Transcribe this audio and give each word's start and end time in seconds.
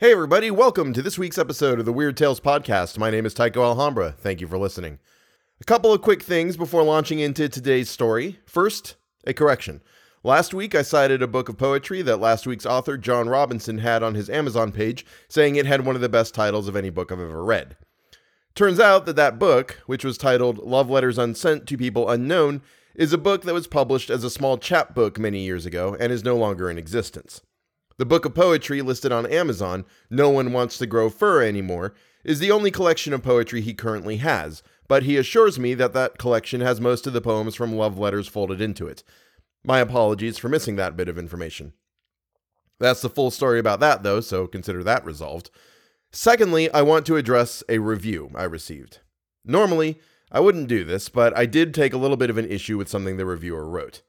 Hey, 0.00 0.12
everybody, 0.12 0.50
welcome 0.50 0.94
to 0.94 1.02
this 1.02 1.18
week's 1.18 1.36
episode 1.36 1.78
of 1.78 1.84
the 1.84 1.92
Weird 1.92 2.16
Tales 2.16 2.40
Podcast. 2.40 2.96
My 2.96 3.10
name 3.10 3.26
is 3.26 3.34
Tycho 3.34 3.62
Alhambra. 3.62 4.12
Thank 4.12 4.40
you 4.40 4.48
for 4.48 4.56
listening. 4.56 4.98
A 5.60 5.64
couple 5.64 5.92
of 5.92 6.00
quick 6.00 6.22
things 6.22 6.56
before 6.56 6.82
launching 6.82 7.18
into 7.18 7.50
today's 7.50 7.90
story. 7.90 8.40
First, 8.46 8.96
a 9.26 9.34
correction. 9.34 9.82
Last 10.24 10.54
week, 10.54 10.74
I 10.74 10.80
cited 10.80 11.20
a 11.20 11.26
book 11.26 11.50
of 11.50 11.58
poetry 11.58 12.00
that 12.00 12.16
last 12.16 12.46
week's 12.46 12.64
author, 12.64 12.96
John 12.96 13.28
Robinson, 13.28 13.76
had 13.76 14.02
on 14.02 14.14
his 14.14 14.30
Amazon 14.30 14.72
page, 14.72 15.04
saying 15.28 15.56
it 15.56 15.66
had 15.66 15.84
one 15.84 15.96
of 15.96 16.00
the 16.00 16.08
best 16.08 16.32
titles 16.34 16.66
of 16.66 16.76
any 16.76 16.88
book 16.88 17.12
I've 17.12 17.20
ever 17.20 17.44
read. 17.44 17.76
Turns 18.54 18.80
out 18.80 19.04
that 19.04 19.16
that 19.16 19.38
book, 19.38 19.82
which 19.84 20.02
was 20.02 20.16
titled 20.16 20.60
Love 20.60 20.88
Letters 20.88 21.18
Unsent 21.18 21.66
to 21.66 21.76
People 21.76 22.08
Unknown, 22.08 22.62
is 22.94 23.12
a 23.12 23.18
book 23.18 23.42
that 23.42 23.52
was 23.52 23.66
published 23.66 24.08
as 24.08 24.24
a 24.24 24.30
small 24.30 24.56
chapbook 24.56 25.18
many 25.18 25.40
years 25.40 25.66
ago 25.66 25.94
and 26.00 26.10
is 26.10 26.24
no 26.24 26.38
longer 26.38 26.70
in 26.70 26.78
existence. 26.78 27.42
The 28.00 28.06
book 28.06 28.24
of 28.24 28.32
poetry 28.32 28.80
listed 28.80 29.12
on 29.12 29.26
Amazon, 29.26 29.84
No 30.08 30.30
One 30.30 30.54
Wants 30.54 30.78
to 30.78 30.86
Grow 30.86 31.10
Fur 31.10 31.42
Anymore, 31.42 31.92
is 32.24 32.38
the 32.38 32.50
only 32.50 32.70
collection 32.70 33.12
of 33.12 33.22
poetry 33.22 33.60
he 33.60 33.74
currently 33.74 34.16
has, 34.16 34.62
but 34.88 35.02
he 35.02 35.18
assures 35.18 35.58
me 35.58 35.74
that 35.74 35.92
that 35.92 36.16
collection 36.16 36.62
has 36.62 36.80
most 36.80 37.06
of 37.06 37.12
the 37.12 37.20
poems 37.20 37.54
from 37.54 37.76
love 37.76 37.98
letters 37.98 38.26
folded 38.26 38.58
into 38.58 38.86
it. 38.86 39.04
My 39.62 39.80
apologies 39.80 40.38
for 40.38 40.48
missing 40.48 40.76
that 40.76 40.96
bit 40.96 41.10
of 41.10 41.18
information. 41.18 41.74
That's 42.78 43.02
the 43.02 43.10
full 43.10 43.30
story 43.30 43.58
about 43.58 43.80
that, 43.80 44.02
though, 44.02 44.22
so 44.22 44.46
consider 44.46 44.82
that 44.82 45.04
resolved. 45.04 45.50
Secondly, 46.10 46.72
I 46.72 46.80
want 46.80 47.04
to 47.04 47.16
address 47.16 47.62
a 47.68 47.80
review 47.80 48.30
I 48.34 48.44
received. 48.44 49.00
Normally, 49.44 50.00
I 50.32 50.40
wouldn't 50.40 50.68
do 50.68 50.84
this, 50.84 51.10
but 51.10 51.36
I 51.36 51.44
did 51.44 51.74
take 51.74 51.92
a 51.92 51.98
little 51.98 52.16
bit 52.16 52.30
of 52.30 52.38
an 52.38 52.50
issue 52.50 52.78
with 52.78 52.88
something 52.88 53.18
the 53.18 53.26
reviewer 53.26 53.68
wrote. 53.68 54.00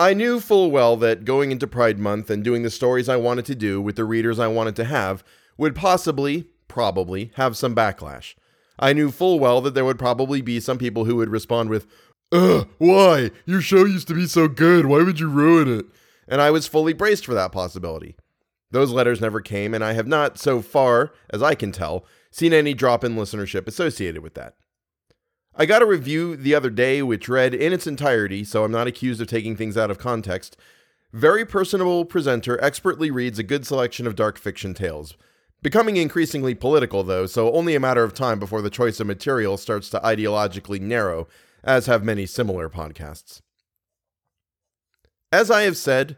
I 0.00 0.14
knew 0.14 0.40
full 0.40 0.70
well 0.70 0.96
that 0.96 1.26
going 1.26 1.50
into 1.50 1.66
Pride 1.66 1.98
Month 1.98 2.30
and 2.30 2.42
doing 2.42 2.62
the 2.62 2.70
stories 2.70 3.06
I 3.06 3.16
wanted 3.16 3.44
to 3.44 3.54
do 3.54 3.82
with 3.82 3.96
the 3.96 4.04
readers 4.06 4.38
I 4.38 4.46
wanted 4.46 4.74
to 4.76 4.86
have 4.86 5.22
would 5.58 5.74
possibly, 5.74 6.46
probably, 6.68 7.32
have 7.34 7.54
some 7.54 7.74
backlash. 7.74 8.34
I 8.78 8.94
knew 8.94 9.10
full 9.10 9.38
well 9.38 9.60
that 9.60 9.74
there 9.74 9.84
would 9.84 9.98
probably 9.98 10.40
be 10.40 10.58
some 10.58 10.78
people 10.78 11.04
who 11.04 11.16
would 11.16 11.28
respond 11.28 11.68
with, 11.68 11.86
Ugh, 12.32 12.66
why? 12.78 13.30
Your 13.44 13.60
show 13.60 13.84
used 13.84 14.08
to 14.08 14.14
be 14.14 14.24
so 14.24 14.48
good. 14.48 14.86
Why 14.86 15.02
would 15.02 15.20
you 15.20 15.28
ruin 15.28 15.80
it? 15.80 15.84
And 16.26 16.40
I 16.40 16.50
was 16.50 16.66
fully 16.66 16.94
braced 16.94 17.26
for 17.26 17.34
that 17.34 17.52
possibility. 17.52 18.16
Those 18.70 18.92
letters 18.92 19.20
never 19.20 19.42
came, 19.42 19.74
and 19.74 19.84
I 19.84 19.92
have 19.92 20.06
not, 20.06 20.38
so 20.38 20.62
far 20.62 21.12
as 21.28 21.42
I 21.42 21.54
can 21.54 21.72
tell, 21.72 22.06
seen 22.30 22.54
any 22.54 22.72
drop 22.72 23.04
in 23.04 23.16
listenership 23.16 23.66
associated 23.68 24.22
with 24.22 24.32
that. 24.32 24.54
I 25.60 25.66
got 25.66 25.82
a 25.82 25.86
review 25.86 26.36
the 26.36 26.54
other 26.54 26.70
day 26.70 27.02
which 27.02 27.28
read 27.28 27.52
in 27.52 27.74
its 27.74 27.86
entirety, 27.86 28.44
so 28.44 28.64
I'm 28.64 28.72
not 28.72 28.86
accused 28.86 29.20
of 29.20 29.26
taking 29.26 29.56
things 29.56 29.76
out 29.76 29.90
of 29.90 29.98
context. 29.98 30.56
Very 31.12 31.44
personable 31.44 32.06
presenter 32.06 32.58
expertly 32.64 33.10
reads 33.10 33.38
a 33.38 33.42
good 33.42 33.66
selection 33.66 34.06
of 34.06 34.16
dark 34.16 34.38
fiction 34.38 34.72
tales. 34.72 35.18
Becoming 35.60 35.98
increasingly 35.98 36.54
political, 36.54 37.04
though, 37.04 37.26
so 37.26 37.52
only 37.52 37.74
a 37.74 37.80
matter 37.80 38.02
of 38.02 38.14
time 38.14 38.38
before 38.38 38.62
the 38.62 38.70
choice 38.70 39.00
of 39.00 39.06
material 39.06 39.58
starts 39.58 39.90
to 39.90 40.00
ideologically 40.00 40.80
narrow, 40.80 41.28
as 41.62 41.84
have 41.84 42.02
many 42.02 42.24
similar 42.24 42.70
podcasts. 42.70 43.42
As 45.30 45.50
I 45.50 45.64
have 45.64 45.76
said, 45.76 46.16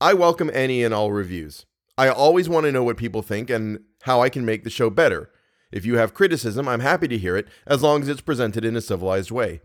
I 0.00 0.12
welcome 0.12 0.50
any 0.52 0.82
and 0.82 0.92
all 0.92 1.12
reviews. 1.12 1.66
I 1.96 2.08
always 2.08 2.48
want 2.48 2.66
to 2.66 2.72
know 2.72 2.82
what 2.82 2.96
people 2.96 3.22
think 3.22 3.48
and 3.48 3.84
how 4.00 4.22
I 4.22 4.28
can 4.28 4.44
make 4.44 4.64
the 4.64 4.70
show 4.70 4.90
better. 4.90 5.30
If 5.72 5.86
you 5.86 5.96
have 5.96 6.14
criticism, 6.14 6.68
I'm 6.68 6.80
happy 6.80 7.08
to 7.08 7.18
hear 7.18 7.36
it, 7.36 7.48
as 7.66 7.82
long 7.82 8.02
as 8.02 8.08
it's 8.08 8.20
presented 8.20 8.64
in 8.64 8.76
a 8.76 8.80
civilized 8.82 9.30
way. 9.30 9.62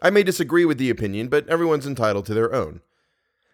I 0.00 0.10
may 0.10 0.22
disagree 0.22 0.64
with 0.64 0.78
the 0.78 0.90
opinion, 0.90 1.28
but 1.28 1.48
everyone's 1.48 1.86
entitled 1.86 2.26
to 2.26 2.34
their 2.34 2.54
own. 2.54 2.80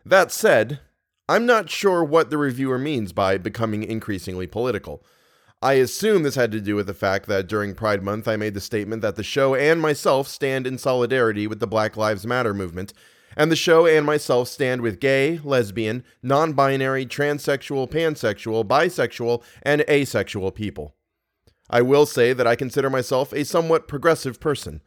That 0.05 0.30
said, 0.30 0.80
I'm 1.27 1.47
not 1.47 1.70
sure 1.70 2.05
what 2.05 2.28
the 2.28 2.36
reviewer 2.36 2.78
means 2.78 3.14
by 3.14 3.38
becoming 3.38 3.82
increasingly 3.82 4.47
political. 4.47 5.02
I 5.62 5.75
assume 5.75 6.22
this 6.22 6.34
had 6.34 6.52
to 6.52 6.60
do 6.60 6.77
with 6.77 6.86
the 6.86 6.92
fact 6.92 7.27
that 7.28 7.48
during 7.48 7.75
Pride 7.75 8.02
Month 8.02 8.28
I 8.28 8.36
made 8.36 8.52
the 8.52 8.60
statement 8.60 9.00
that 9.00 9.16
the 9.16 9.22
show 9.22 9.55
and 9.55 9.80
myself 9.80 10.28
stand 10.28 10.66
in 10.66 10.77
solidarity 10.77 11.47
with 11.47 11.60
the 11.60 11.66
Black 11.66 11.97
Lives 11.97 12.26
Matter 12.26 12.53
movement, 12.53 12.93
and 13.34 13.50
the 13.50 13.56
show 13.56 13.87
and 13.87 14.04
myself 14.04 14.48
stand 14.48 14.82
with 14.82 15.00
gay, 15.00 15.41
lesbian, 15.43 16.04
non 16.22 16.53
binary, 16.53 17.06
transsexual, 17.06 17.91
pansexual, 17.91 18.62
bisexual, 18.62 19.43
and 19.62 19.82
asexual 19.88 20.53
people. 20.53 20.94
I 21.70 21.82
will 21.82 22.06
say 22.06 22.32
that 22.32 22.47
I 22.47 22.56
consider 22.56 22.91
myself 22.91 23.32
a 23.32 23.44
somewhat 23.44 23.88
progressive 23.88 24.41
person. 24.41 24.82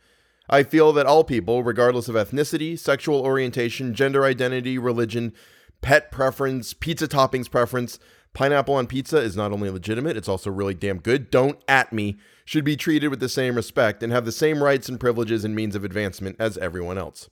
I 0.49 0.63
feel 0.63 0.93
that 0.93 1.05
all 1.05 1.23
people, 1.23 1.63
regardless 1.63 2.07
of 2.07 2.15
ethnicity, 2.15 2.77
sexual 2.79 3.21
orientation, 3.21 3.93
gender 3.93 4.23
identity, 4.23 4.77
religion, 4.77 5.33
pet 5.81 6.11
preference, 6.11 6.73
pizza 6.73 7.07
toppings 7.07 7.51
preference, 7.51 7.99
pineapple 8.33 8.75
on 8.75 8.87
pizza 8.87 9.17
is 9.17 9.35
not 9.35 9.51
only 9.51 9.69
legitimate, 9.69 10.15
it's 10.15 10.29
also 10.29 10.49
really 10.49 10.73
damn 10.73 10.99
good. 10.99 11.29
Don't 11.29 11.59
at 11.67 11.91
me, 11.91 12.17
should 12.45 12.63
be 12.63 12.77
treated 12.77 13.09
with 13.09 13.19
the 13.19 13.27
same 13.27 13.55
respect 13.55 14.01
and 14.01 14.13
have 14.13 14.23
the 14.23 14.31
same 14.31 14.63
rights 14.63 14.87
and 14.87 14.99
privileges 14.99 15.43
and 15.43 15.53
means 15.53 15.75
of 15.75 15.83
advancement 15.83 16.37
as 16.39 16.57
everyone 16.59 16.97
else. 16.97 17.29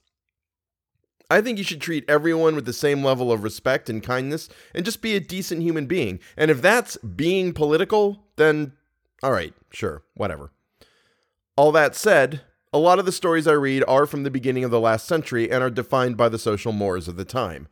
I 1.30 1.40
think 1.40 1.58
you 1.58 1.64
should 1.64 1.80
treat 1.80 2.04
everyone 2.08 2.54
with 2.54 2.66
the 2.66 2.72
same 2.72 3.02
level 3.02 3.32
of 3.32 3.42
respect 3.42 3.88
and 3.88 4.02
kindness 4.02 4.48
and 4.74 4.84
just 4.84 5.00
be 5.00 5.16
a 5.16 5.20
decent 5.20 5.62
human 5.62 5.86
being. 5.86 6.20
And 6.36 6.50
if 6.50 6.60
that's 6.60 6.96
being 6.98 7.52
political, 7.52 8.24
then 8.36 8.74
all 9.22 9.32
right, 9.32 9.54
sure, 9.70 10.02
whatever. 10.14 10.50
All 11.56 11.72
that 11.72 11.96
said, 11.96 12.42
a 12.72 12.78
lot 12.78 12.98
of 12.98 13.06
the 13.06 13.12
stories 13.12 13.46
I 13.46 13.52
read 13.52 13.82
are 13.88 14.06
from 14.06 14.22
the 14.22 14.30
beginning 14.30 14.64
of 14.64 14.70
the 14.70 14.80
last 14.80 15.06
century 15.06 15.50
and 15.50 15.62
are 15.62 15.70
defined 15.70 16.16
by 16.16 16.28
the 16.28 16.38
social 16.38 16.72
mores 16.72 17.08
of 17.08 17.16
the 17.16 17.24
time. 17.24 17.68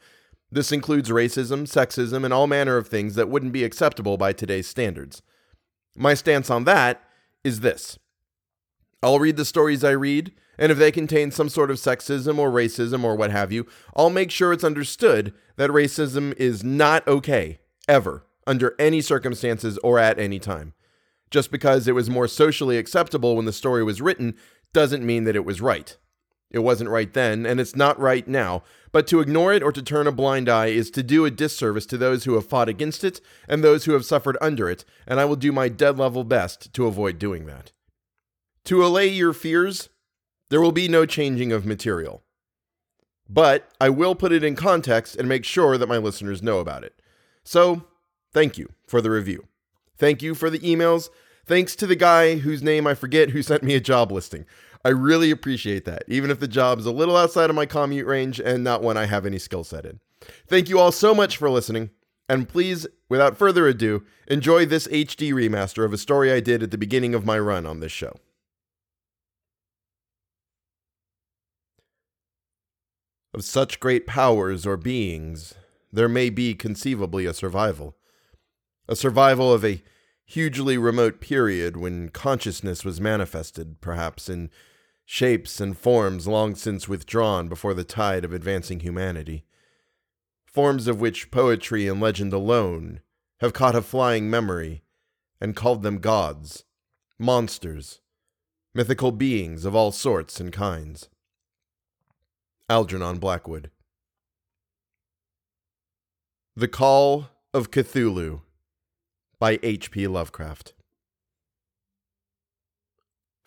This 0.51 0.73
includes 0.73 1.11
racism, 1.11 1.67
sexism, 1.67 2.25
and 2.25 2.33
all 2.33 2.47
manner 2.47 2.77
of 2.77 2.89
things 2.89 3.15
that 3.17 3.29
wouldn't 3.29 3.53
be 3.53 3.65
acceptable 3.65 4.17
by 4.17 4.33
today's 4.33 4.69
standards. 4.69 5.21
My 5.97 6.15
stance 6.15 6.49
on 6.49 6.65
that 6.65 7.03
is 7.43 7.61
this 7.61 7.99
I'll 9.03 9.19
read 9.19 9.37
the 9.37 9.45
stories 9.45 9.85
I 9.85 9.91
read, 9.91 10.33
and 10.59 10.73
if 10.73 10.79
they 10.79 10.91
contain 10.91 11.31
some 11.31 11.49
sort 11.49 11.71
of 11.71 11.77
sexism 11.77 12.39
or 12.39 12.51
racism 12.51 13.05
or 13.05 13.17
what 13.17 13.31
have 13.31 13.53
you, 13.53 13.67
I'll 13.95 14.11
make 14.11 14.31
sure 14.31 14.53
it's 14.53 14.65
understood 14.65 15.35
that 15.57 15.71
racism 15.71 16.35
is 16.39 16.65
not 16.65 17.07
okay, 17.07 17.59
ever, 17.87 18.25
under 18.47 18.75
any 18.79 19.01
circumstances 19.01 19.79
or 19.79 19.99
at 19.99 20.19
any 20.19 20.39
time. 20.39 20.73
Just 21.31 21.51
because 21.51 21.89
it 21.89 21.95
was 21.95 22.11
more 22.11 22.29
socially 22.29 22.79
acceptable 22.79 23.37
when 23.37 23.45
the 23.45 23.53
story 23.53 23.83
was 23.83 24.01
written 24.01 24.37
doesn't 24.73 25.05
mean 25.05 25.25
that 25.25 25.37
it 25.37 25.45
was 25.45 25.61
right. 25.61 25.97
It 26.51 26.61
wasn't 26.61 26.91
right 26.91 27.13
then, 27.13 27.47
and 27.47 27.59
it's 27.59 27.75
not 27.75 27.99
right 27.99 28.29
now, 28.29 28.63
but 28.93 29.09
to 29.09 29.19
ignore 29.19 29.53
it 29.53 29.63
or 29.63 29.73
to 29.73 29.83
turn 29.83 30.07
a 30.07 30.13
blind 30.13 30.49
eye 30.49 30.67
is 30.67 30.89
to 30.93 31.03
do 31.03 31.25
a 31.25 31.31
disservice 31.31 31.85
to 31.87 31.99
those 31.99 32.25
who 32.25 32.35
have 32.35 32.49
fought 32.49 32.69
against 32.69 33.03
it 33.03 33.21
and 33.49 33.65
those 33.65 33.87
who 33.87 33.93
have 33.93 34.05
suffered 34.05 34.39
under 34.41 34.71
it, 34.71 34.85
and 35.05 35.19
I 35.19 35.25
will 35.25 35.35
do 35.35 35.51
my 35.51 35.69
dead 35.69 35.99
level 35.99 36.23
best 36.23 36.73
to 36.75 36.87
avoid 36.87 37.19
doing 37.19 37.47
that. 37.47 37.73
To 38.67 38.85
allay 38.85 39.09
your 39.09 39.33
fears, 39.33 39.89
there 40.49 40.61
will 40.61 40.71
be 40.71 40.87
no 40.87 41.07
changing 41.07 41.51
of 41.51 41.67
material. 41.67 42.23
But 43.29 43.69
I 43.81 43.89
will 43.89 44.15
put 44.15 44.31
it 44.31 44.45
in 44.45 44.55
context 44.55 45.17
and 45.17 45.29
make 45.29 45.45
sure 45.45 45.77
that 45.77 45.89
my 45.89 45.97
listeners 45.97 46.43
know 46.43 46.61
about 46.61 46.85
it. 46.85 46.95
So, 47.43 47.87
thank 48.33 48.59
you 48.59 48.69
for 48.87 49.01
the 49.01 49.11
review. 49.11 49.49
Thank 49.97 50.23
you 50.23 50.35
for 50.35 50.51
the 50.51 50.59
emails 50.61 51.09
Thanks 51.47 51.77
to 51.77 51.87
the 51.87 51.97
guy 51.97 52.37
whose 52.37 52.63
name 52.63 52.87
I 52.87 52.95
forget 52.95 53.31
who 53.31 53.43
sent 53.43 53.63
me 53.63 53.75
a 53.75 53.81
job 53.81 54.11
listing. 54.11 54.47
I 54.83 54.89
really 54.91 55.31
appreciate 55.31 55.85
that, 55.85 56.05
even 56.09 56.31
if 56.31 56.41
the 56.41 56.49
job 56.49 56.79
is 56.79 56.87
a 56.87 56.93
little 56.93 57.17
outside 57.17 57.51
of 57.51 57.57
my 57.57 57.67
commute 57.67 58.07
range 58.07 58.41
and 58.41 58.65
not 58.65 58.83
one 58.83 58.97
I 58.97 59.05
have 59.07 59.27
any 59.27 59.39
skill 59.39 59.65
set 59.65 59.85
in. 59.85 60.01
Thank 60.47 60.71
you 60.71 60.79
all 60.79 60.93
so 60.93 61.15
much 61.15 61.37
for 61.37 61.51
listening, 61.51 61.91
and 62.31 62.49
please, 62.49 62.87
without 63.11 63.37
further 63.37 63.67
ado, 63.67 64.05
enjoy 64.27 64.65
this 64.65 64.87
HD 64.89 65.33
remaster 65.33 65.85
of 65.85 65.93
a 65.93 65.99
story 65.99 66.33
I 66.33 66.41
did 66.41 66.63
at 66.63 66.71
the 66.71 66.79
beginning 66.79 67.15
of 67.15 67.27
my 67.27 67.39
run 67.39 67.67
on 67.67 67.81
this 67.81 67.93
show. 67.93 68.15
Of 73.35 73.45
such 73.45 73.81
great 73.81 74.07
powers 74.07 74.67
or 74.67 74.79
beings, 74.79 75.55
there 75.93 76.09
may 76.09 76.31
be 76.31 76.55
conceivably 76.55 77.27
a 77.27 77.35
survival. 77.35 77.97
A 78.87 78.97
survival 78.97 79.53
of 79.53 79.65
a 79.65 79.83
hugely 80.25 80.77
remote 80.77 81.21
period 81.21 81.77
when 81.77 82.11
consciousness 82.11 82.85
was 82.85 83.01
manifested, 83.01 83.81
perhaps 83.81 84.29
in 84.29 84.51
shapes 85.07 85.61
and 85.61 85.77
forms 85.77 86.27
long 86.27 86.55
since 86.55 86.89
withdrawn 86.89 87.49
before 87.49 87.75
the 87.75 87.85
tide 87.85 88.25
of 88.25 88.33
advancing 88.33 88.81
humanity. 88.81 89.45
Forms 90.47 90.87
of 90.87 91.01
which 91.01 91.31
poetry 91.31 91.89
and 91.89 92.01
legend 92.01 92.33
alone 92.33 93.01
have 93.41 93.53
caught 93.53 93.75
a 93.75 93.83
flying 93.83 94.31
memory 94.31 94.83
and 95.41 95.57
called 95.57 95.83
them 95.83 95.99
gods, 95.99 96.65
monsters, 97.19 98.01
mythical 98.73 99.13
beings 99.13 99.65
of 99.65 99.75
all 99.75 99.93
sorts 99.93 100.41
and 100.41 100.53
kinds. 100.53 101.09
Algernon 102.69 103.19
Blackwood. 103.19 103.71
The 106.57 106.69
Call 106.69 107.29
of 107.53 107.71
Cthulhu 107.71 108.41
by 109.39 109.59
H.P. 109.63 110.07
Lovecraft. 110.07 110.75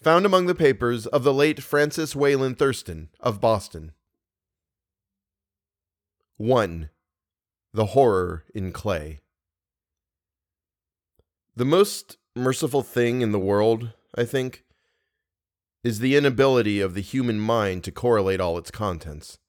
Found 0.01 0.25
among 0.25 0.45
the 0.45 0.56
papers 0.56 1.07
of 1.07 1.24
the 1.24 1.34
late 1.34 1.62
Francis 1.63 2.16
Wayland 2.16 2.60
Thurston 2.60 3.10
of 3.19 3.42
Boston. 3.42 3.94
1. 6.38 6.89
The 7.74 7.86
Horror 7.88 8.44
in 8.54 8.72
Clay. 8.72 9.22
The 11.56 11.66
most 11.66 12.18
merciful 12.36 12.83
thing 12.83 13.22
in 13.22 13.31
the 13.31 13.40
world, 13.40 13.94
I 14.16 14.24
think, 14.24 14.63
is 15.83 16.00
the 16.00 16.16
inability 16.16 16.80
of 16.80 16.94
the 16.94 17.01
human 17.01 17.40
mind 17.40 17.83
to 17.86 17.92
correlate 17.92 18.40
all 18.40 18.57
its 18.57 18.69
contents. 18.69 19.40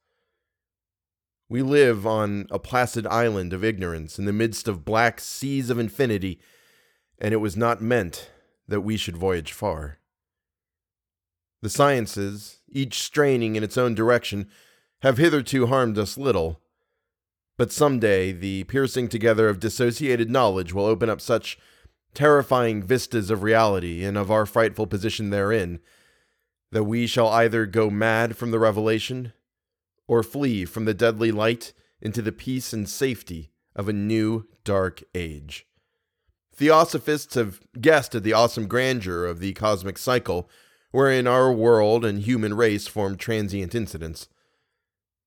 We 1.50 1.62
live 1.62 2.06
on 2.06 2.46
a 2.50 2.58
placid 2.58 3.06
island 3.06 3.54
of 3.54 3.64
ignorance 3.64 4.18
in 4.18 4.26
the 4.26 4.32
midst 4.32 4.68
of 4.68 4.84
black 4.84 5.18
seas 5.18 5.70
of 5.70 5.78
infinity, 5.78 6.40
and 7.18 7.32
it 7.32 7.38
was 7.38 7.56
not 7.56 7.80
meant 7.80 8.30
that 8.66 8.82
we 8.82 8.98
should 8.98 9.16
voyage 9.16 9.52
far. 9.52 9.98
The 11.62 11.70
sciences, 11.70 12.58
each 12.70 13.02
straining 13.02 13.56
in 13.56 13.64
its 13.64 13.78
own 13.78 13.94
direction, 13.94 14.48
have 15.00 15.16
hitherto 15.16 15.66
harmed 15.66 15.96
us 15.96 16.18
little. 16.18 16.60
But 17.56 17.72
some 17.72 17.98
day 17.98 18.30
the 18.30 18.64
piercing 18.64 19.08
together 19.08 19.48
of 19.48 19.58
dissociated 19.58 20.30
knowledge 20.30 20.74
will 20.74 20.84
open 20.84 21.08
up 21.08 21.20
such 21.20 21.58
terrifying 22.12 22.82
vistas 22.82 23.30
of 23.30 23.42
reality 23.42 24.04
and 24.04 24.18
of 24.18 24.30
our 24.30 24.44
frightful 24.44 24.86
position 24.86 25.30
therein 25.30 25.80
that 26.72 26.84
we 26.84 27.06
shall 27.06 27.28
either 27.28 27.64
go 27.64 27.88
mad 27.88 28.36
from 28.36 28.50
the 28.50 28.58
revelation 28.58 29.32
or 30.08 30.24
flee 30.24 30.64
from 30.64 30.86
the 30.86 30.94
deadly 30.94 31.30
light 31.30 31.72
into 32.00 32.22
the 32.22 32.32
peace 32.32 32.72
and 32.72 32.88
safety 32.88 33.52
of 33.76 33.88
a 33.88 33.92
new 33.92 34.48
dark 34.64 35.04
age. 35.14 35.66
Theosophists 36.52 37.36
have 37.36 37.60
guessed 37.80 38.16
at 38.16 38.24
the 38.24 38.32
awesome 38.32 38.66
grandeur 38.66 39.26
of 39.26 39.38
the 39.38 39.52
cosmic 39.52 39.96
cycle 39.96 40.50
wherein 40.90 41.26
our 41.26 41.52
world 41.52 42.04
and 42.04 42.22
human 42.22 42.54
race 42.54 42.88
form 42.88 43.16
transient 43.16 43.74
incidents. 43.74 44.28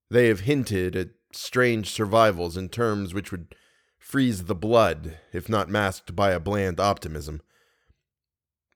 They 0.10 0.28
have 0.28 0.42
hinted 0.42 0.96
at 0.96 1.12
strange 1.32 1.90
survivals 1.90 2.58
in 2.58 2.68
terms 2.68 3.14
which 3.14 3.32
would 3.32 3.56
freeze 3.98 4.46
the 4.46 4.56
blood, 4.56 5.20
if 5.32 5.48
not 5.48 5.70
masked 5.70 6.16
by 6.16 6.32
a 6.32 6.40
bland 6.40 6.80
optimism. 6.80 7.42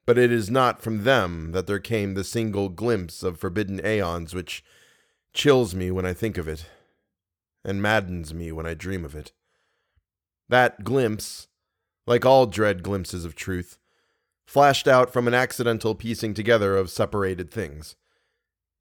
But 0.06 0.18
it 0.18 0.31
is 0.31 0.50
not 0.50 0.81
from 0.81 1.04
them 1.04 1.52
that 1.52 1.68
there 1.68 1.80
came 1.80 2.13
the 2.13 2.24
single 2.24 2.69
glimpse 2.69 3.24
of 3.24 3.40
forbidden 3.40 3.84
aeons 3.84 4.34
which 4.34 4.63
chills 5.36 5.76
me 5.76 5.92
when 5.92 6.06
I 6.06 6.14
think 6.14 6.38
of 6.38 6.48
it, 6.48 6.66
and 7.64 7.82
maddens 7.82 8.34
me 8.34 8.52
when 8.52 8.66
I 8.66 8.74
dream 8.74 9.06
of 9.06 9.14
it. 9.14 9.34
That 10.50 10.84
glimpse, 10.84 11.48
like 12.08 12.26
all 12.26 12.48
dread 12.48 12.82
glimpses 12.82 13.26
of 13.26 13.36
truth, 13.36 13.78
flashed 14.46 14.88
out 14.88 15.12
from 15.12 15.28
an 15.28 15.34
accidental 15.34 15.94
piecing 15.94 16.34
together 16.34 16.78
of 16.78 16.90
separated 16.90 17.52
things. 17.52 17.96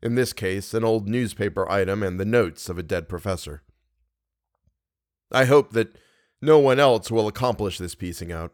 In 0.00 0.14
this 0.14 0.32
case, 0.32 0.72
an 0.74 0.84
old 0.84 1.08
newspaper 1.08 1.70
item 1.70 2.02
and 2.02 2.20
the 2.20 2.24
notes 2.24 2.68
of 2.68 2.78
a 2.78 2.82
dead 2.82 3.08
professor. 3.08 3.62
I 5.32 5.46
hope 5.46 5.72
that 5.72 5.96
no 6.40 6.58
one 6.58 6.78
else 6.78 7.10
will 7.10 7.26
accomplish 7.26 7.78
this 7.78 7.94
piecing 7.94 8.30
out. 8.30 8.52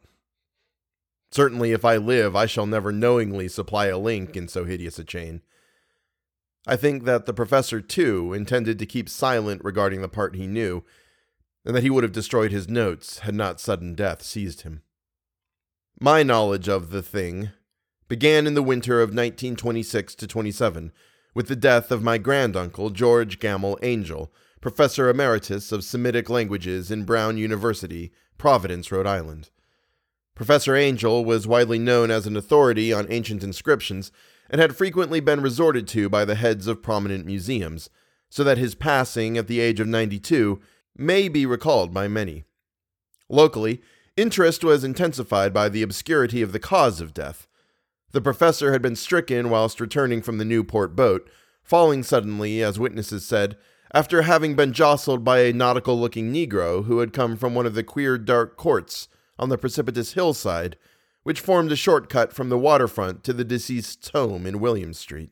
Certainly, 1.32 1.72
if 1.72 1.84
I 1.84 1.96
live, 1.96 2.34
I 2.34 2.46
shall 2.46 2.66
never 2.66 2.92
knowingly 2.92 3.48
supply 3.48 3.86
a 3.86 3.98
link 3.98 4.36
in 4.36 4.48
so 4.48 4.64
hideous 4.64 4.98
a 4.98 5.04
chain. 5.04 5.42
I 6.66 6.76
think 6.76 7.04
that 7.04 7.26
the 7.26 7.32
professor, 7.32 7.80
too, 7.80 8.32
intended 8.32 8.78
to 8.78 8.86
keep 8.86 9.08
silent 9.08 9.62
regarding 9.64 10.02
the 10.02 10.08
part 10.08 10.36
he 10.36 10.46
knew, 10.46 10.84
and 11.64 11.74
that 11.74 11.82
he 11.82 11.90
would 11.90 12.04
have 12.04 12.12
destroyed 12.12 12.52
his 12.52 12.68
notes 12.68 13.20
had 13.20 13.34
not 13.34 13.60
sudden 13.60 13.94
death 13.94 14.22
seized 14.22 14.62
him. 14.62 14.82
My 15.98 16.22
knowledge 16.22 16.68
of 16.68 16.90
the 16.90 17.02
thing 17.02 17.50
began 18.08 18.46
in 18.46 18.54
the 18.54 18.62
winter 18.62 19.00
of 19.00 19.10
1926 19.10 20.14
to 20.16 20.26
27 20.26 20.92
with 21.34 21.48
the 21.48 21.56
death 21.56 21.90
of 21.90 22.02
my 22.02 22.18
granduncle, 22.18 22.90
George 22.90 23.38
Gammell 23.38 23.78
Angell, 23.82 24.32
professor 24.60 25.08
emeritus 25.08 25.72
of 25.72 25.84
Semitic 25.84 26.28
languages 26.28 26.90
in 26.90 27.04
Brown 27.04 27.38
University, 27.38 28.12
Providence, 28.36 28.90
Rhode 28.90 29.06
Island. 29.06 29.50
Professor 30.34 30.74
Angell 30.74 31.24
was 31.24 31.46
widely 31.46 31.78
known 31.78 32.10
as 32.10 32.26
an 32.26 32.36
authority 32.36 32.92
on 32.92 33.06
ancient 33.10 33.44
inscriptions 33.44 34.10
and 34.50 34.60
had 34.60 34.76
frequently 34.76 35.20
been 35.20 35.40
resorted 35.40 35.86
to 35.88 36.08
by 36.08 36.24
the 36.24 36.34
heads 36.34 36.66
of 36.66 36.82
prominent 36.82 37.24
museums, 37.24 37.88
so 38.28 38.44
that 38.44 38.58
his 38.58 38.74
passing 38.74 39.38
at 39.38 39.46
the 39.46 39.60
age 39.60 39.80
of 39.80 39.86
92 39.86 40.60
may 40.96 41.28
be 41.28 41.46
recalled 41.46 41.94
by 41.94 42.08
many. 42.08 42.44
Locally, 43.28 43.80
interest 44.16 44.64
was 44.64 44.84
intensified 44.84 45.54
by 45.54 45.68
the 45.68 45.82
obscurity 45.82 46.42
of 46.42 46.52
the 46.52 46.58
cause 46.58 47.00
of 47.00 47.14
death. 47.14 47.46
The 48.12 48.20
professor 48.20 48.72
had 48.72 48.82
been 48.82 48.96
stricken 48.96 49.50
whilst 49.50 49.80
returning 49.80 50.20
from 50.20 50.38
the 50.38 50.44
Newport 50.44 50.96
boat, 50.96 51.30
falling 51.62 52.02
suddenly, 52.02 52.62
as 52.62 52.78
witnesses 52.78 53.24
said, 53.24 53.56
after 53.94 54.22
having 54.22 54.56
been 54.56 54.72
jostled 54.72 55.24
by 55.24 55.40
a 55.40 55.52
nautical 55.52 55.98
looking 55.98 56.32
Negro 56.32 56.84
who 56.84 56.98
had 56.98 57.12
come 57.12 57.36
from 57.36 57.54
one 57.54 57.66
of 57.66 57.74
the 57.74 57.84
queer 57.84 58.18
dark 58.18 58.56
courts 58.56 59.08
on 59.38 59.48
the 59.48 59.58
precipitous 59.58 60.12
hillside, 60.12 60.76
which 61.30 61.38
formed 61.38 61.70
a 61.70 61.76
shortcut 61.76 62.32
from 62.32 62.48
the 62.48 62.58
waterfront 62.58 63.22
to 63.22 63.32
the 63.32 63.44
deceased's 63.44 64.08
home 64.08 64.46
in 64.46 64.58
William 64.58 64.92
Street. 64.92 65.30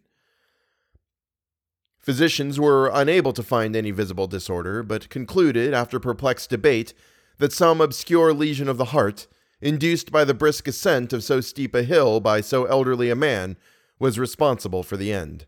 Physicians 1.99 2.61
were 2.61 2.89
unable 2.95 3.33
to 3.33 3.43
find 3.43 3.75
any 3.75 3.91
visible 3.91 4.29
disorder, 4.29 4.85
but 4.85 5.09
concluded, 5.09 5.75
after 5.75 5.99
perplexed 5.99 6.51
debate, 6.51 6.95
that 7.39 7.53
some 7.53 7.81
obscure 7.81 8.33
lesion 8.33 8.69
of 8.69 8.77
the 8.77 8.95
heart, 8.95 9.27
induced 9.61 10.13
by 10.13 10.23
the 10.23 10.35
brisk 10.35 10.69
ascent 10.69 11.13
of 11.13 11.25
so 11.25 11.41
steep 11.41 11.75
a 11.75 11.83
hill 11.83 12.21
by 12.21 12.41
so 12.41 12.65
elderly 12.67 13.11
a 13.11 13.17
man, 13.17 13.57
was 13.99 14.21
responsible 14.21 14.85
for 14.85 14.97
the 14.97 15.13
end. 15.13 15.47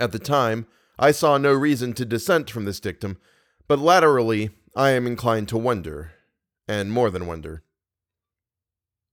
At 0.00 0.12
the 0.12 0.18
time, 0.18 0.66
I 0.98 1.10
saw 1.10 1.36
no 1.36 1.52
reason 1.52 1.92
to 1.92 2.06
dissent 2.06 2.50
from 2.50 2.64
this 2.64 2.80
dictum, 2.80 3.18
but 3.68 3.78
laterally 3.78 4.48
I 4.74 4.92
am 4.92 5.06
inclined 5.06 5.50
to 5.50 5.58
wonder, 5.58 6.12
and 6.66 6.90
more 6.90 7.10
than 7.10 7.26
wonder. 7.26 7.64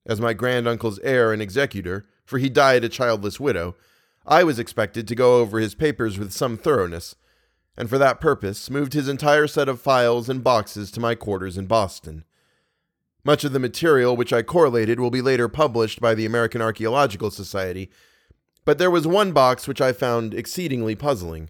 As 0.05 0.21
my 0.21 0.33
granduncle's 0.33 0.99
heir 0.99 1.31
and 1.31 1.41
executor, 1.41 2.05
for 2.25 2.37
he 2.37 2.49
died 2.49 2.83
a 2.83 2.89
childless 2.89 3.39
widow, 3.39 3.75
I 4.25 4.43
was 4.43 4.59
expected 4.59 5.07
to 5.07 5.15
go 5.15 5.39
over 5.39 5.59
his 5.59 5.75
papers 5.75 6.17
with 6.17 6.31
some 6.31 6.57
thoroughness, 6.57 7.15
and 7.77 7.89
for 7.89 7.97
that 7.97 8.21
purpose 8.21 8.69
moved 8.69 8.93
his 8.93 9.07
entire 9.07 9.47
set 9.47 9.69
of 9.69 9.81
files 9.81 10.29
and 10.29 10.43
boxes 10.43 10.91
to 10.91 10.99
my 10.99 11.15
quarters 11.15 11.57
in 11.57 11.65
Boston. 11.65 12.23
Much 13.23 13.43
of 13.43 13.53
the 13.53 13.59
material 13.59 14.17
which 14.17 14.33
I 14.33 14.41
correlated 14.41 14.99
will 14.99 15.11
be 15.11 15.21
later 15.21 15.47
published 15.47 16.01
by 16.01 16.15
the 16.15 16.25
American 16.25 16.61
Archaeological 16.61 17.31
Society, 17.31 17.89
but 18.65 18.77
there 18.77 18.91
was 18.91 19.07
one 19.07 19.31
box 19.31 19.67
which 19.67 19.81
I 19.81 19.93
found 19.93 20.33
exceedingly 20.33 20.95
puzzling 20.95 21.49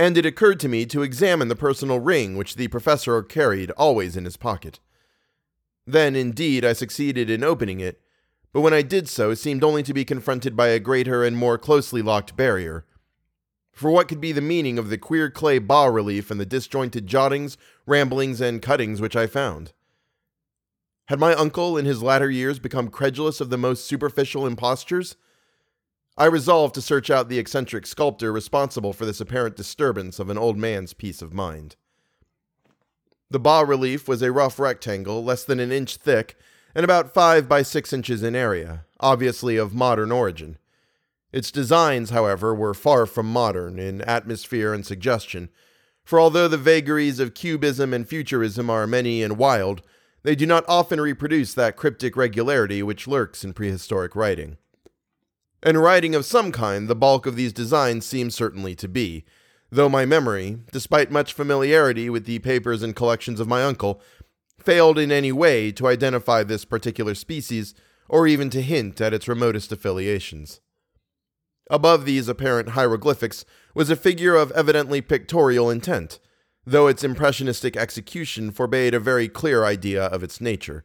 and 0.00 0.16
it 0.16 0.24
occurred 0.24 0.58
to 0.58 0.66
me 0.66 0.86
to 0.86 1.02
examine 1.02 1.48
the 1.48 1.54
personal 1.54 1.98
ring 1.98 2.34
which 2.34 2.54
the 2.54 2.68
professor 2.68 3.22
carried 3.22 3.70
always 3.72 4.16
in 4.16 4.24
his 4.24 4.38
pocket. 4.38 4.80
Then, 5.90 6.14
indeed, 6.14 6.64
I 6.64 6.72
succeeded 6.72 7.28
in 7.28 7.42
opening 7.42 7.80
it, 7.80 8.00
but 8.52 8.60
when 8.60 8.72
I 8.72 8.82
did 8.82 9.08
so, 9.08 9.30
it 9.30 9.36
seemed 9.36 9.64
only 9.64 9.82
to 9.82 9.92
be 9.92 10.04
confronted 10.04 10.56
by 10.56 10.68
a 10.68 10.78
greater 10.78 11.24
and 11.24 11.36
more 11.36 11.58
closely 11.58 12.00
locked 12.00 12.36
barrier. 12.36 12.86
For 13.72 13.90
what 13.90 14.06
could 14.06 14.20
be 14.20 14.30
the 14.30 14.40
meaning 14.40 14.78
of 14.78 14.88
the 14.88 14.98
queer 14.98 15.30
clay 15.30 15.58
bas 15.58 15.90
relief 15.90 16.30
and 16.30 16.38
the 16.40 16.46
disjointed 16.46 17.08
jottings, 17.08 17.56
ramblings, 17.86 18.40
and 18.40 18.62
cuttings 18.62 19.00
which 19.00 19.16
I 19.16 19.26
found? 19.26 19.72
Had 21.08 21.18
my 21.18 21.34
uncle 21.34 21.76
in 21.76 21.86
his 21.86 22.04
latter 22.04 22.30
years 22.30 22.60
become 22.60 22.88
credulous 22.88 23.40
of 23.40 23.50
the 23.50 23.58
most 23.58 23.84
superficial 23.84 24.46
impostures? 24.46 25.16
I 26.16 26.26
resolved 26.26 26.76
to 26.76 26.82
search 26.82 27.10
out 27.10 27.28
the 27.28 27.40
eccentric 27.40 27.84
sculptor 27.84 28.32
responsible 28.32 28.92
for 28.92 29.06
this 29.06 29.20
apparent 29.20 29.56
disturbance 29.56 30.20
of 30.20 30.30
an 30.30 30.38
old 30.38 30.56
man's 30.56 30.94
peace 30.94 31.20
of 31.20 31.34
mind. 31.34 31.74
The 33.30 33.38
bas 33.38 33.66
relief 33.66 34.08
was 34.08 34.22
a 34.22 34.32
rough 34.32 34.58
rectangle, 34.58 35.22
less 35.22 35.44
than 35.44 35.60
an 35.60 35.70
inch 35.70 35.96
thick, 35.96 36.36
and 36.74 36.84
about 36.84 37.14
five 37.14 37.48
by 37.48 37.62
six 37.62 37.92
inches 37.92 38.22
in 38.22 38.34
area, 38.34 38.84
obviously 38.98 39.56
of 39.56 39.74
modern 39.74 40.10
origin. 40.10 40.58
Its 41.32 41.52
designs, 41.52 42.10
however, 42.10 42.52
were 42.52 42.74
far 42.74 43.06
from 43.06 43.26
modern 43.26 43.78
in 43.78 44.02
atmosphere 44.02 44.74
and 44.74 44.84
suggestion, 44.84 45.48
for 46.02 46.18
although 46.18 46.48
the 46.48 46.58
vagaries 46.58 47.20
of 47.20 47.34
cubism 47.34 47.94
and 47.94 48.08
futurism 48.08 48.68
are 48.68 48.86
many 48.86 49.22
and 49.22 49.38
wild, 49.38 49.82
they 50.24 50.34
do 50.34 50.44
not 50.44 50.64
often 50.68 51.00
reproduce 51.00 51.54
that 51.54 51.76
cryptic 51.76 52.16
regularity 52.16 52.82
which 52.82 53.06
lurks 53.06 53.44
in 53.44 53.52
prehistoric 53.52 54.16
writing. 54.16 54.56
And 55.62 55.80
writing 55.80 56.14
of 56.14 56.24
some 56.24 56.50
kind, 56.50 56.88
the 56.88 56.96
bulk 56.96 57.26
of 57.26 57.36
these 57.36 57.52
designs 57.52 58.04
seem 58.06 58.30
certainly 58.30 58.74
to 58.74 58.88
be, 58.88 59.24
though 59.70 59.88
my 59.88 60.04
memory, 60.04 60.58
despite 60.72 61.10
much 61.10 61.32
familiarity 61.32 62.10
with 62.10 62.26
the 62.26 62.38
papers 62.40 62.82
and 62.82 62.96
collections 62.96 63.40
of 63.40 63.48
my 63.48 63.62
uncle, 63.62 64.00
failed 64.58 64.98
in 64.98 65.10
any 65.10 65.32
way 65.32 65.72
to 65.72 65.86
identify 65.86 66.42
this 66.42 66.64
particular 66.64 67.14
species 67.14 67.74
or 68.08 68.26
even 68.26 68.50
to 68.50 68.60
hint 68.60 69.00
at 69.00 69.14
its 69.14 69.28
remotest 69.28 69.72
affiliations. 69.72 70.60
Above 71.70 72.04
these 72.04 72.28
apparent 72.28 72.70
hieroglyphics 72.70 73.44
was 73.74 73.88
a 73.88 73.96
figure 73.96 74.34
of 74.34 74.50
evidently 74.52 75.00
pictorial 75.00 75.70
intent, 75.70 76.18
though 76.66 76.88
its 76.88 77.04
impressionistic 77.04 77.76
execution 77.76 78.50
forbade 78.50 78.92
a 78.92 79.00
very 79.00 79.28
clear 79.28 79.64
idea 79.64 80.04
of 80.06 80.24
its 80.24 80.40
nature. 80.40 80.84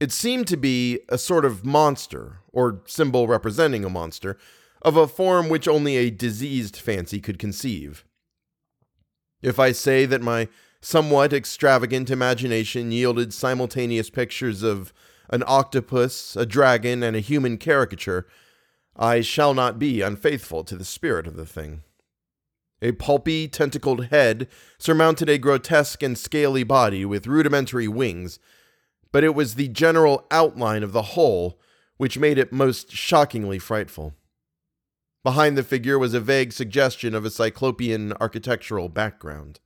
It 0.00 0.12
seemed 0.12 0.46
to 0.48 0.56
be 0.56 1.00
a 1.08 1.18
sort 1.18 1.44
of 1.44 1.64
monster, 1.64 2.38
or 2.52 2.82
symbol 2.86 3.28
representing 3.28 3.84
a 3.84 3.90
monster, 3.90 4.38
of 4.86 4.96
a 4.96 5.08
form 5.08 5.48
which 5.48 5.66
only 5.66 5.96
a 5.96 6.10
diseased 6.10 6.76
fancy 6.76 7.20
could 7.20 7.40
conceive. 7.40 8.04
If 9.42 9.58
I 9.58 9.72
say 9.72 10.06
that 10.06 10.22
my 10.22 10.46
somewhat 10.80 11.32
extravagant 11.32 12.08
imagination 12.08 12.92
yielded 12.92 13.34
simultaneous 13.34 14.10
pictures 14.10 14.62
of 14.62 14.92
an 15.28 15.42
octopus, 15.44 16.36
a 16.36 16.46
dragon, 16.46 17.02
and 17.02 17.16
a 17.16 17.20
human 17.20 17.58
caricature, 17.58 18.28
I 18.94 19.22
shall 19.22 19.54
not 19.54 19.80
be 19.80 20.02
unfaithful 20.02 20.62
to 20.62 20.76
the 20.76 20.84
spirit 20.84 21.26
of 21.26 21.34
the 21.34 21.46
thing. 21.46 21.82
A 22.80 22.92
pulpy, 22.92 23.48
tentacled 23.48 24.06
head 24.06 24.46
surmounted 24.78 25.28
a 25.28 25.36
grotesque 25.36 26.00
and 26.00 26.16
scaly 26.16 26.62
body 26.62 27.04
with 27.04 27.26
rudimentary 27.26 27.88
wings, 27.88 28.38
but 29.10 29.24
it 29.24 29.34
was 29.34 29.56
the 29.56 29.66
general 29.66 30.28
outline 30.30 30.84
of 30.84 30.92
the 30.92 31.02
whole 31.02 31.58
which 31.96 32.20
made 32.20 32.38
it 32.38 32.52
most 32.52 32.92
shockingly 32.92 33.58
frightful. 33.58 34.14
Behind 35.26 35.58
the 35.58 35.64
figure 35.64 35.98
was 35.98 36.14
a 36.14 36.20
vague 36.20 36.52
suggestion 36.52 37.12
of 37.12 37.24
a 37.24 37.30
cyclopean 37.30 38.12
architectural 38.20 38.88
background. 38.88 39.58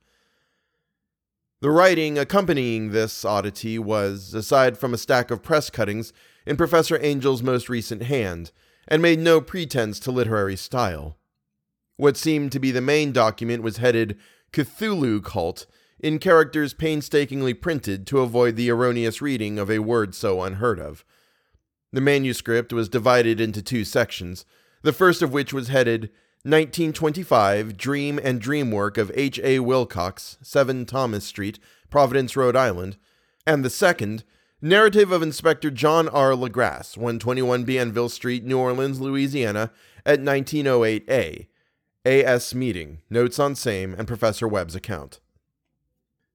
The 1.61 1.69
writing 1.69 2.17
accompanying 2.17 2.89
this 2.89 3.23
oddity 3.23 3.77
was, 3.77 4.33
aside 4.33 4.75
from 4.75 4.91
a 4.91 4.97
stack 4.97 5.29
of 5.29 5.43
press 5.43 5.69
cuttings, 5.69 6.13
in 6.47 6.57
Professor 6.57 6.97
Angell's 6.97 7.43
most 7.43 7.69
recent 7.69 8.01
hand, 8.01 8.51
and 8.87 9.03
made 9.03 9.19
no 9.19 9.39
pretense 9.39 9.99
to 9.99 10.11
literary 10.11 10.55
style. 10.55 11.19
What 11.95 12.17
seemed 12.17 12.51
to 12.53 12.59
be 12.59 12.71
the 12.71 12.81
main 12.81 13.11
document 13.11 13.61
was 13.61 13.77
headed 13.77 14.17
Cthulhu 14.51 15.23
Cult 15.23 15.67
in 15.99 16.17
characters 16.17 16.73
painstakingly 16.73 17.53
printed 17.53 18.07
to 18.07 18.21
avoid 18.21 18.55
the 18.55 18.71
erroneous 18.71 19.21
reading 19.21 19.59
of 19.59 19.69
a 19.69 19.77
word 19.77 20.15
so 20.15 20.41
unheard 20.41 20.79
of. 20.79 21.05
The 21.93 22.01
manuscript 22.01 22.73
was 22.73 22.89
divided 22.89 23.39
into 23.39 23.61
two 23.61 23.85
sections, 23.85 24.43
the 24.81 24.93
first 24.93 25.21
of 25.21 25.33
which 25.33 25.53
was 25.53 25.67
headed 25.67 26.09
1925 26.43 27.77
Dream 27.77 28.19
and 28.23 28.41
Dream 28.41 28.71
Work 28.71 28.97
of 28.97 29.11
H. 29.13 29.39
A. 29.43 29.59
Wilcox, 29.59 30.37
7 30.41 30.85
Thomas 30.85 31.25
Street, 31.25 31.59
Providence, 31.89 32.35
Rhode 32.35 32.55
Island, 32.55 32.97
and 33.45 33.63
the 33.63 33.69
second, 33.69 34.23
Narrative 34.61 35.11
of 35.11 35.21
Inspector 35.21 35.69
John 35.71 36.07
R. 36.09 36.31
Legrasse, 36.31 36.97
121 36.97 37.63
Bienville 37.63 38.09
Street, 38.09 38.43
New 38.43 38.57
Orleans, 38.57 38.99
Louisiana, 38.99 39.71
at 40.05 40.19
1908A. 40.19 41.47
A.S. 42.03 42.55
Meeting, 42.55 43.01
Notes 43.11 43.37
on 43.37 43.53
Same, 43.53 43.93
and 43.93 44.07
Professor 44.07 44.47
Webb's 44.47 44.75
account. 44.75 45.19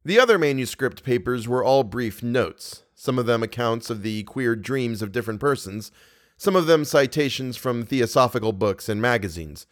The 0.05 0.21
other 0.21 0.38
manuscript 0.38 1.03
papers 1.03 1.49
were 1.49 1.65
all 1.65 1.83
brief 1.83 2.23
notes, 2.23 2.85
some 2.95 3.19
of 3.19 3.26
them 3.26 3.43
accounts 3.43 3.91
of 3.91 4.03
the 4.03 4.23
queer 4.23 4.55
dreams 4.55 5.03
of 5.03 5.11
different 5.11 5.41
persons, 5.41 5.91
some 6.37 6.57
of 6.57 6.66
them 6.66 6.85
citations 6.85 7.57
from 7.57 7.85
theosophical 7.85 8.52
books 8.52 8.88
and 8.88 9.00
magazines 9.00 9.66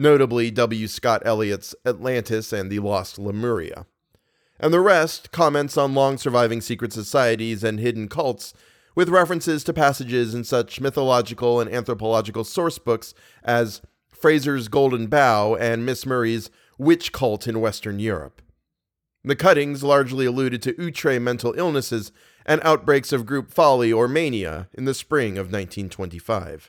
notably 0.00 0.50
W. 0.50 0.88
Scott 0.88 1.22
Elliot's 1.26 1.74
Atlantis 1.84 2.54
and 2.54 2.70
the 2.70 2.78
Lost 2.78 3.18
Lemuria. 3.18 3.84
And 4.58 4.72
the 4.72 4.80
rest 4.80 5.30
comments 5.30 5.76
on 5.76 5.94
long 5.94 6.16
surviving 6.16 6.62
secret 6.62 6.94
societies 6.94 7.62
and 7.62 7.78
hidden 7.78 8.08
cults, 8.08 8.54
with 8.94 9.10
references 9.10 9.62
to 9.64 9.74
passages 9.74 10.34
in 10.34 10.42
such 10.44 10.80
mythological 10.80 11.60
and 11.60 11.70
anthropological 11.70 12.44
source 12.44 12.78
books 12.78 13.14
as 13.44 13.82
Frazer's 14.10 14.68
Golden 14.68 15.06
Bough 15.06 15.54
and 15.54 15.84
Miss 15.84 16.06
Murray's 16.06 16.50
Witch 16.78 17.12
Cult 17.12 17.46
in 17.46 17.60
Western 17.60 17.98
Europe. 17.98 18.40
The 19.22 19.36
cuttings 19.36 19.82
largely 19.82 20.24
alluded 20.24 20.62
to 20.62 20.82
outre 20.82 21.20
mental 21.20 21.52
illnesses 21.58 22.10
and 22.50 22.60
outbreaks 22.64 23.12
of 23.12 23.26
group 23.26 23.48
folly 23.48 23.92
or 23.92 24.08
mania 24.08 24.68
in 24.74 24.84
the 24.84 24.92
spring 24.92 25.38
of 25.38 25.52
1925. 25.52 26.68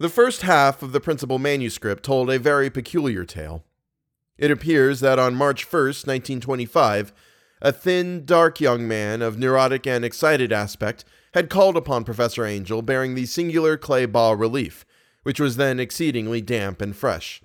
The 0.00 0.08
first 0.08 0.42
half 0.42 0.82
of 0.82 0.90
the 0.90 0.98
principal 0.98 1.38
manuscript 1.38 2.02
told 2.02 2.28
a 2.28 2.40
very 2.40 2.70
peculiar 2.70 3.24
tale. 3.24 3.62
It 4.36 4.50
appears 4.50 4.98
that 4.98 5.20
on 5.20 5.36
March 5.36 5.64
1st, 5.64 6.08
1925, 6.08 7.12
a 7.62 7.70
thin, 7.70 8.24
dark 8.24 8.60
young 8.60 8.88
man 8.88 9.22
of 9.22 9.38
neurotic 9.38 9.86
and 9.86 10.04
excited 10.04 10.52
aspect 10.52 11.04
had 11.34 11.48
called 11.48 11.76
upon 11.76 12.02
Professor 12.02 12.44
Angell 12.44 12.82
bearing 12.82 13.14
the 13.14 13.26
singular 13.26 13.76
clay 13.76 14.06
bas 14.06 14.36
relief, 14.36 14.84
which 15.22 15.38
was 15.38 15.54
then 15.54 15.78
exceedingly 15.78 16.40
damp 16.40 16.82
and 16.82 16.96
fresh. 16.96 17.42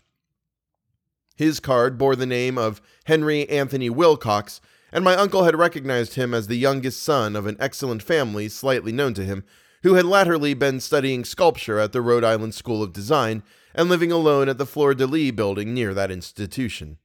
His 1.36 1.60
card 1.60 2.00
bore 2.00 2.16
the 2.16 2.26
name 2.26 2.58
of 2.58 2.82
Henry 3.06 3.48
Anthony 3.50 3.92
Wilcox, 3.92 4.62
and 4.94 5.04
my 5.04 5.16
uncle 5.16 5.44
had 5.44 5.56
recognized 5.56 6.14
him 6.14 6.36
as 6.36 6.46
the 6.46 6.56
youngest 6.56 7.02
son 7.02 7.36
of 7.36 7.48
an 7.48 7.58
excellent 7.60 8.04
family 8.04 8.48
slightly 8.48 8.92
known 8.92 9.16
to 9.16 9.26
him, 9.26 9.44
who 9.82 9.96
had 9.96 10.06
latterly 10.06 10.54
been 10.54 10.80
studying 10.80 11.26
sculpture 11.26 11.80
at 11.80 11.92
the 11.92 12.02
Rhode 12.02 12.24
Island 12.24 12.54
School 12.54 12.84
of 12.84 12.94
Design 12.94 13.42
and 13.74 13.90
living 13.90 14.12
alone 14.12 14.48
at 14.48 14.60
the 14.60 14.68
Fleur 14.68 14.94
de 14.94 15.08
Lys 15.08 15.32
building 15.32 15.74
near 15.74 15.96
that 15.96 16.12
institution. 16.12 17.00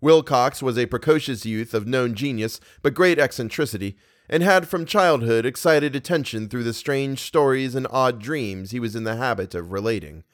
Wilcox 0.00 0.60
was 0.60 0.76
a 0.76 0.86
precocious 0.86 1.46
youth 1.46 1.72
of 1.72 1.86
known 1.86 2.14
genius 2.14 2.58
but 2.82 2.94
great 2.94 3.18
eccentricity, 3.18 3.96
and 4.28 4.42
had 4.42 4.66
from 4.66 4.84
childhood 4.84 5.46
excited 5.46 5.94
attention 5.94 6.48
through 6.48 6.64
the 6.64 6.74
strange 6.74 7.20
stories 7.20 7.76
and 7.76 7.86
odd 7.90 8.18
dreams 8.18 8.72
he 8.72 8.80
was 8.80 8.96
in 8.96 9.04
the 9.04 9.16
habit 9.16 9.54
of 9.54 9.70
relating. 9.70 10.24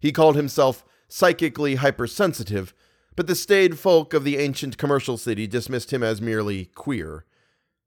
He 0.00 0.10
called 0.10 0.34
himself 0.34 0.84
psychically 1.08 1.76
hypersensitive, 1.76 2.74
but 3.18 3.26
the 3.26 3.34
staid 3.34 3.76
folk 3.76 4.14
of 4.14 4.22
the 4.22 4.36
ancient 4.36 4.78
commercial 4.78 5.16
city 5.16 5.48
dismissed 5.48 5.92
him 5.92 6.04
as 6.04 6.22
merely 6.22 6.66
queer. 6.66 7.24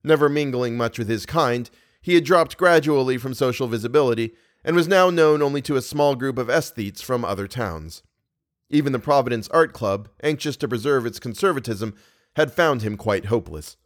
Never 0.04 0.28
mingling 0.28 0.76
much 0.76 1.00
with 1.00 1.08
his 1.08 1.26
kind, 1.26 1.70
he 2.02 2.16
had 2.16 2.26
dropped 2.26 2.58
gradually 2.58 3.18
from 3.18 3.34
social 3.34 3.70
visibility 3.70 4.34
and 4.66 4.76
was 4.76 4.90
now 4.90 5.10
known 5.10 5.42
only 5.42 5.62
to 5.62 5.78
a 5.78 5.82
small 5.82 6.16
group 6.16 6.38
of 6.38 6.50
aesthetes 6.50 7.02
from 7.02 7.24
other 7.24 7.48
towns. 7.48 8.04
Even 8.70 8.92
the 8.92 9.00
Providence 9.00 9.48
Art 9.54 9.72
Club, 9.72 10.10
anxious 10.22 10.58
to 10.58 10.68
preserve 10.68 11.06
its 11.06 11.18
conservatism, 11.18 11.96
had 12.36 12.52
found 12.52 12.82
him 12.82 12.98
quite 12.98 13.28
hopeless. 13.28 13.78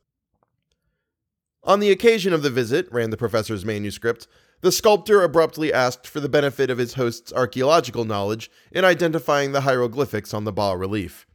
On 1.63 1.79
the 1.79 1.91
occasion 1.91 2.33
of 2.33 2.41
the 2.41 2.49
visit, 2.49 2.91
ran 2.91 3.11
the 3.11 3.17
professor's 3.17 3.63
manuscript, 3.63 4.27
the 4.61 4.71
sculptor 4.71 5.21
abruptly 5.21 5.71
asked 5.71 6.07
for 6.07 6.19
the 6.19 6.27
benefit 6.27 6.71
of 6.71 6.79
his 6.79 6.95
host's 6.95 7.31
archaeological 7.31 8.03
knowledge 8.03 8.49
in 8.71 8.83
identifying 8.83 9.51
the 9.51 9.61
hieroglyphics 9.61 10.33
on 10.33 10.43
the 10.43 10.51
bas 10.51 10.75
relief. 10.75 11.27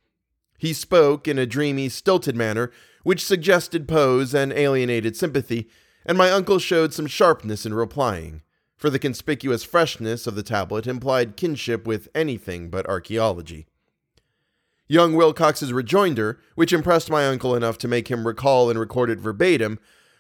He 0.61 0.75
spoke 0.75 1.27
in 1.27 1.39
a 1.39 1.47
dreamy, 1.47 1.89
stilted 1.89 2.37
manner 2.37 2.71
which 3.03 3.25
suggested 3.25 3.89
pose 3.89 4.35
and 4.35 4.53
alienated 4.53 5.17
sympathy, 5.17 5.71
and 6.05 6.19
my 6.19 6.31
uncle 6.31 6.59
showed 6.59 6.93
some 6.93 7.07
sharpness 7.07 7.65
in 7.65 7.73
replying, 7.73 8.43
for 8.77 8.91
the 8.91 8.99
conspicuous 8.99 9.65
freshness 9.65 10.27
of 10.27 10.35
the 10.35 10.43
tablet 10.43 10.87
implied 10.87 11.39
kinship 11.39 11.87
with 11.87 12.09
anything 12.15 12.69
but 12.69 12.87
archaeology. 12.87 13.69
Young 14.87 15.15
Wilcox's 15.15 15.73
rejoinder, 15.73 16.39
which 16.57 16.75
impressed 16.75 17.09
my 17.09 17.27
uncle 17.27 17.55
enough 17.55 17.79
to 17.79 17.89
make 17.89 18.09
him 18.09 18.27
recall 18.27 18.69
and 18.69 18.79
record 18.79 19.09
it 19.09 19.19
verbatim, 19.19 19.79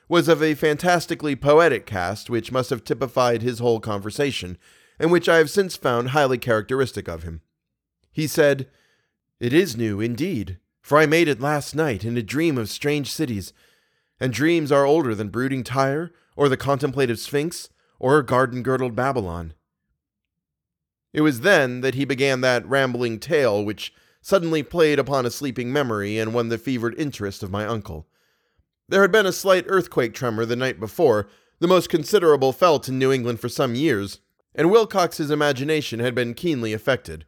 was 0.09 0.26
of 0.26 0.42
a 0.42 0.54
fantastically 0.54 1.37
poetic 1.37 1.85
cast 1.85 2.30
which 2.30 2.50
must 2.50 2.70
have 2.70 2.82
typified 2.82 3.42
his 3.42 3.59
whole 3.59 3.78
conversation, 3.78 4.56
and 4.99 5.12
which 5.12 5.28
I 5.28 5.37
have 5.37 5.50
since 5.50 5.76
found 5.76 6.11
highly 6.11 6.38
characteristic 6.38 7.09
of 7.09 7.25
him. 7.25 7.42
He 8.11 8.26
said, 8.26 8.68
It 9.40 9.54
is 9.54 9.75
new, 9.75 10.02
indeed, 10.02 10.59
for 10.82 10.99
I 10.99 11.06
made 11.06 11.26
it 11.26 11.40
last 11.40 11.75
night 11.75 12.04
in 12.04 12.18
a 12.18 12.23
dream 12.23 12.59
of 12.59 12.68
strange 12.68 13.11
cities, 13.11 13.54
and 14.20 14.35
dreams 14.35 14.70
are 14.70 14.85
older 14.85 15.14
than 15.14 15.30
brooding 15.30 15.64
Tyre, 15.64 16.12
or 16.37 16.50
the 16.50 16.59
contemplative 16.59 17.18
Sphinx, 17.18 17.70
or 17.99 18.23
garden 18.23 18.62
girdled 18.62 18.94
Babylon. 18.94 19.54
It 21.14 21.23
was 21.23 21.40
then 21.40 21.80
that 21.80 21.94
he 21.94 22.04
began 22.04 22.42
that 22.42 22.68
rambling 22.68 23.18
tale 23.18 23.64
which 23.64 23.94
suddenly 24.20 24.62
played 24.62 24.99
upon 24.99 25.25
a 25.25 25.30
sleeping 25.30 25.73
memory 25.73 26.18
and 26.18 26.35
won 26.35 26.50
the 26.50 26.59
fevered 26.59 26.94
interest 26.99 27.42
of 27.42 27.50
my 27.50 27.64
uncle. 27.64 28.06
There 28.90 29.00
had 29.00 29.11
been 29.11 29.25
a 29.25 29.32
slight 29.32 29.64
earthquake 29.68 30.12
tremor 30.12 30.44
the 30.44 30.54
night 30.54 30.78
before, 30.78 31.28
the 31.61 31.68
most 31.68 31.88
considerable 31.88 32.52
felt 32.52 32.90
in 32.90 32.99
New 32.99 33.11
England 33.11 33.40
for 33.40 33.49
some 33.49 33.75
years, 33.75 34.20
and 34.54 34.70
Wilcox's 34.70 35.30
imagination 35.30 35.99
had 35.99 36.14
been 36.14 36.35
keenly 36.35 36.75
affected. 36.75 37.25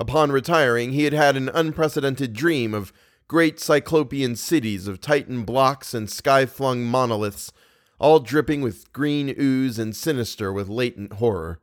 Upon 0.00 0.30
retiring, 0.30 0.92
he 0.92 1.04
had 1.04 1.12
had 1.12 1.36
an 1.36 1.50
unprecedented 1.52 2.32
dream 2.32 2.72
of 2.72 2.92
great 3.26 3.58
cyclopean 3.58 4.36
cities 4.36 4.86
of 4.86 5.00
Titan 5.00 5.44
blocks 5.44 5.92
and 5.92 6.08
sky 6.08 6.46
flung 6.46 6.84
monoliths, 6.84 7.52
all 7.98 8.20
dripping 8.20 8.62
with 8.62 8.92
green 8.92 9.34
ooze 9.38 9.78
and 9.78 9.94
sinister 9.94 10.52
with 10.52 10.68
latent 10.68 11.14
horror. 11.14 11.60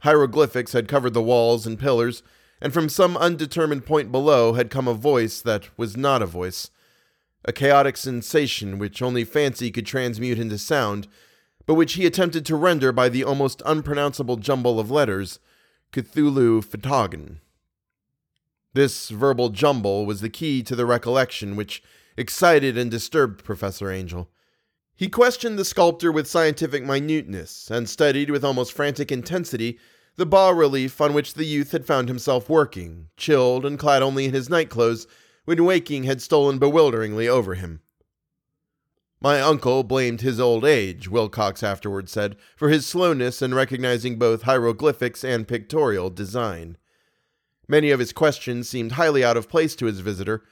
Hieroglyphics 0.00 0.72
had 0.72 0.88
covered 0.88 1.14
the 1.14 1.22
walls 1.22 1.66
and 1.66 1.78
pillars, 1.78 2.22
and 2.60 2.74
from 2.74 2.88
some 2.88 3.16
undetermined 3.16 3.86
point 3.86 4.10
below 4.10 4.54
had 4.54 4.68
come 4.68 4.88
a 4.88 4.94
voice 4.94 5.40
that 5.40 5.68
was 5.78 5.96
not 5.96 6.22
a 6.22 6.26
voice, 6.26 6.70
a 7.44 7.52
chaotic 7.52 7.96
sensation 7.96 8.78
which 8.78 9.00
only 9.00 9.24
fancy 9.24 9.70
could 9.70 9.86
transmute 9.86 10.38
into 10.38 10.58
sound, 10.58 11.06
but 11.64 11.74
which 11.74 11.94
he 11.94 12.06
attempted 12.06 12.44
to 12.44 12.56
render 12.56 12.90
by 12.92 13.08
the 13.08 13.22
almost 13.22 13.62
unpronounceable 13.64 14.36
jumble 14.36 14.80
of 14.80 14.90
letters 14.90 15.38
Cthulhu 15.92 16.64
Fhtagn. 16.64 17.38
This 18.74 19.08
verbal 19.08 19.48
jumble 19.48 20.04
was 20.04 20.20
the 20.20 20.28
key 20.28 20.62
to 20.62 20.76
the 20.76 20.84
recollection 20.86 21.56
which 21.56 21.82
excited 22.16 22.76
and 22.76 22.90
disturbed 22.90 23.44
Professor 23.44 23.90
Angell. 23.90 24.28
He 24.94 25.08
questioned 25.08 25.58
the 25.58 25.64
sculptor 25.64 26.10
with 26.10 26.26
scientific 26.26 26.84
minuteness 26.84 27.70
and 27.70 27.88
studied 27.88 28.30
with 28.30 28.44
almost 28.44 28.72
frantic 28.72 29.12
intensity 29.12 29.78
the 30.16 30.26
bas 30.26 30.54
relief 30.54 31.00
on 31.00 31.12
which 31.12 31.34
the 31.34 31.44
youth 31.44 31.72
had 31.72 31.86
found 31.86 32.08
himself 32.08 32.48
working, 32.48 33.08
chilled 33.16 33.66
and 33.66 33.78
clad 33.78 34.02
only 34.02 34.24
in 34.24 34.32
his 34.32 34.48
nightclothes, 34.48 35.06
when 35.44 35.64
waking 35.64 36.04
had 36.04 36.22
stolen 36.22 36.58
bewilderingly 36.58 37.28
over 37.28 37.54
him. 37.54 37.80
My 39.20 39.40
uncle 39.40 39.82
blamed 39.82 40.20
his 40.20 40.38
old 40.38 40.64
age, 40.64 41.08
Wilcox 41.08 41.62
afterward 41.62 42.08
said, 42.08 42.36
for 42.54 42.68
his 42.68 42.86
slowness 42.86 43.40
in 43.40 43.54
recognizing 43.54 44.18
both 44.18 44.42
hieroglyphics 44.42 45.24
and 45.24 45.48
pictorial 45.48 46.10
design. 46.10 46.76
Many 47.66 47.90
of 47.90 47.98
his 47.98 48.12
questions 48.12 48.68
seemed 48.68 48.92
highly 48.92 49.24
out 49.24 49.36
of 49.36 49.48
place 49.48 49.74
to 49.76 49.86
his 49.86 50.00
visitor, 50.00 50.44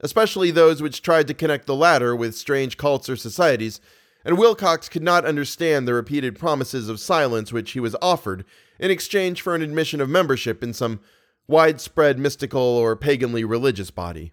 especially 0.00 0.50
those 0.50 0.80
which 0.80 1.02
tried 1.02 1.26
to 1.28 1.34
connect 1.34 1.66
the 1.66 1.74
latter 1.74 2.14
with 2.14 2.36
strange 2.36 2.76
cults 2.76 3.08
or 3.08 3.16
societies, 3.16 3.80
and 4.24 4.38
Wilcox 4.38 4.88
could 4.88 5.02
not 5.02 5.24
understand 5.24 5.86
the 5.86 5.94
repeated 5.94 6.38
promises 6.38 6.88
of 6.88 7.00
silence 7.00 7.52
which 7.52 7.72
he 7.72 7.80
was 7.80 7.96
offered 8.00 8.44
in 8.78 8.90
exchange 8.90 9.42
for 9.42 9.54
an 9.54 9.62
admission 9.62 10.00
of 10.00 10.08
membership 10.08 10.62
in 10.62 10.72
some 10.72 11.00
widespread 11.48 12.18
mystical 12.18 12.62
or 12.62 12.96
paganly 12.96 13.48
religious 13.48 13.90
body. 13.90 14.32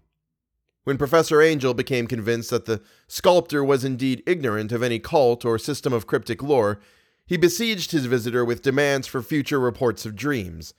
When 0.84 0.98
Professor 0.98 1.42
Angell 1.42 1.74
became 1.74 2.08
convinced 2.08 2.50
that 2.50 2.66
the 2.66 2.82
sculptor 3.08 3.64
was 3.64 3.84
indeed 3.84 4.24
ignorant 4.26 4.72
of 4.72 4.82
any 4.82 5.00
cult 5.00 5.46
or 5.46 5.58
system 5.58 5.94
of 5.94 6.08
cryptic 6.08 6.42
lore, 6.42 6.80
he 7.26 7.38
besieged 7.38 7.92
his 7.92 8.06
visitor 8.06 8.44
with 8.44 8.64
demands 8.64 9.06
for 9.06 9.22
future 9.22 9.60
reports 9.60 10.06
of 10.06 10.16
dreams. 10.16 10.74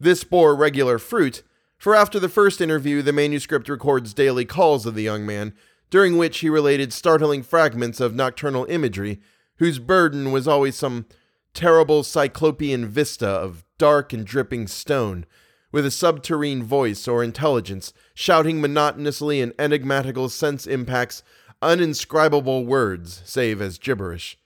This 0.00 0.24
bore 0.24 0.54
regular 0.54 0.98
fruit, 0.98 1.42
for 1.76 1.94
after 1.94 2.18
the 2.18 2.28
first 2.28 2.60
interview, 2.60 3.02
the 3.02 3.12
manuscript 3.12 3.68
records 3.68 4.14
daily 4.14 4.44
calls 4.44 4.86
of 4.86 4.94
the 4.94 5.02
young 5.02 5.26
man, 5.26 5.52
during 5.90 6.16
which 6.16 6.38
he 6.38 6.48
related 6.48 6.92
startling 6.92 7.42
fragments 7.42 8.00
of 8.00 8.14
nocturnal 8.14 8.66
imagery, 8.70 9.20
whose 9.56 9.78
burden 9.78 10.32
was 10.32 10.48
always 10.48 10.76
some 10.76 11.06
terrible 11.52 12.02
cyclopean 12.02 12.86
vista 12.86 13.28
of 13.28 13.64
dark 13.78 14.12
and 14.12 14.26
dripping 14.26 14.66
stone, 14.66 15.26
with 15.72 15.84
a 15.84 15.90
subterrene 15.90 16.62
voice 16.62 17.06
or 17.06 17.22
intelligence, 17.22 17.92
shouting 18.18 18.62
monotonously 18.62 19.42
in 19.42 19.52
enigmatical 19.58 20.30
sense 20.30 20.66
impacts 20.66 21.22
uninscribable 21.60 22.64
words, 22.64 23.20
save 23.26 23.60
as 23.60 23.76
gibberish. 23.76 24.38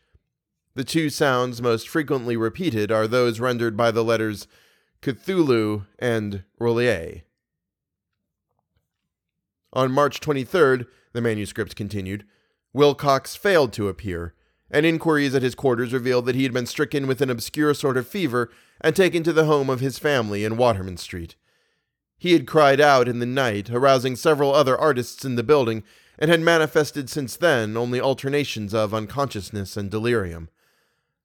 The 0.74 0.82
two 0.82 1.08
sounds 1.08 1.62
most 1.62 1.88
frequently 1.88 2.36
repeated 2.36 2.90
are 2.90 3.06
those 3.06 3.38
rendered 3.38 3.76
by 3.76 3.92
the 3.92 4.02
letters 4.02 4.48
Cthulhu 5.02 5.86
and 6.00 6.42
R'lyeh. 6.60 7.22
On 9.72 9.92
March 9.92 10.20
23rd, 10.20 10.86
the 11.12 11.20
manuscript 11.20 11.76
continued, 11.76 12.24
Wilcox 12.72 13.36
failed 13.36 13.72
to 13.74 13.86
appear, 13.86 14.34
and 14.68 14.84
inquiries 14.84 15.36
at 15.36 15.42
his 15.42 15.54
quarters 15.54 15.92
revealed 15.92 16.26
that 16.26 16.34
he 16.34 16.42
had 16.42 16.52
been 16.52 16.66
stricken 16.66 17.06
with 17.06 17.22
an 17.22 17.30
obscure 17.30 17.72
sort 17.72 17.96
of 17.96 18.08
fever 18.08 18.50
and 18.80 18.96
taken 18.96 19.22
to 19.22 19.32
the 19.32 19.44
home 19.44 19.70
of 19.70 19.78
his 19.78 19.96
family 19.96 20.44
in 20.44 20.56
Waterman 20.56 20.96
Street. 20.96 21.36
He 22.20 22.34
had 22.34 22.46
cried 22.46 22.82
out 22.82 23.08
in 23.08 23.18
the 23.18 23.24
night, 23.24 23.70
arousing 23.70 24.14
several 24.14 24.54
other 24.54 24.76
artists 24.76 25.24
in 25.24 25.36
the 25.36 25.42
building, 25.42 25.82
and 26.18 26.30
had 26.30 26.42
manifested 26.42 27.08
since 27.08 27.34
then 27.34 27.78
only 27.78 27.98
alternations 27.98 28.74
of 28.74 28.92
unconsciousness 28.92 29.74
and 29.74 29.90
delirium. 29.90 30.50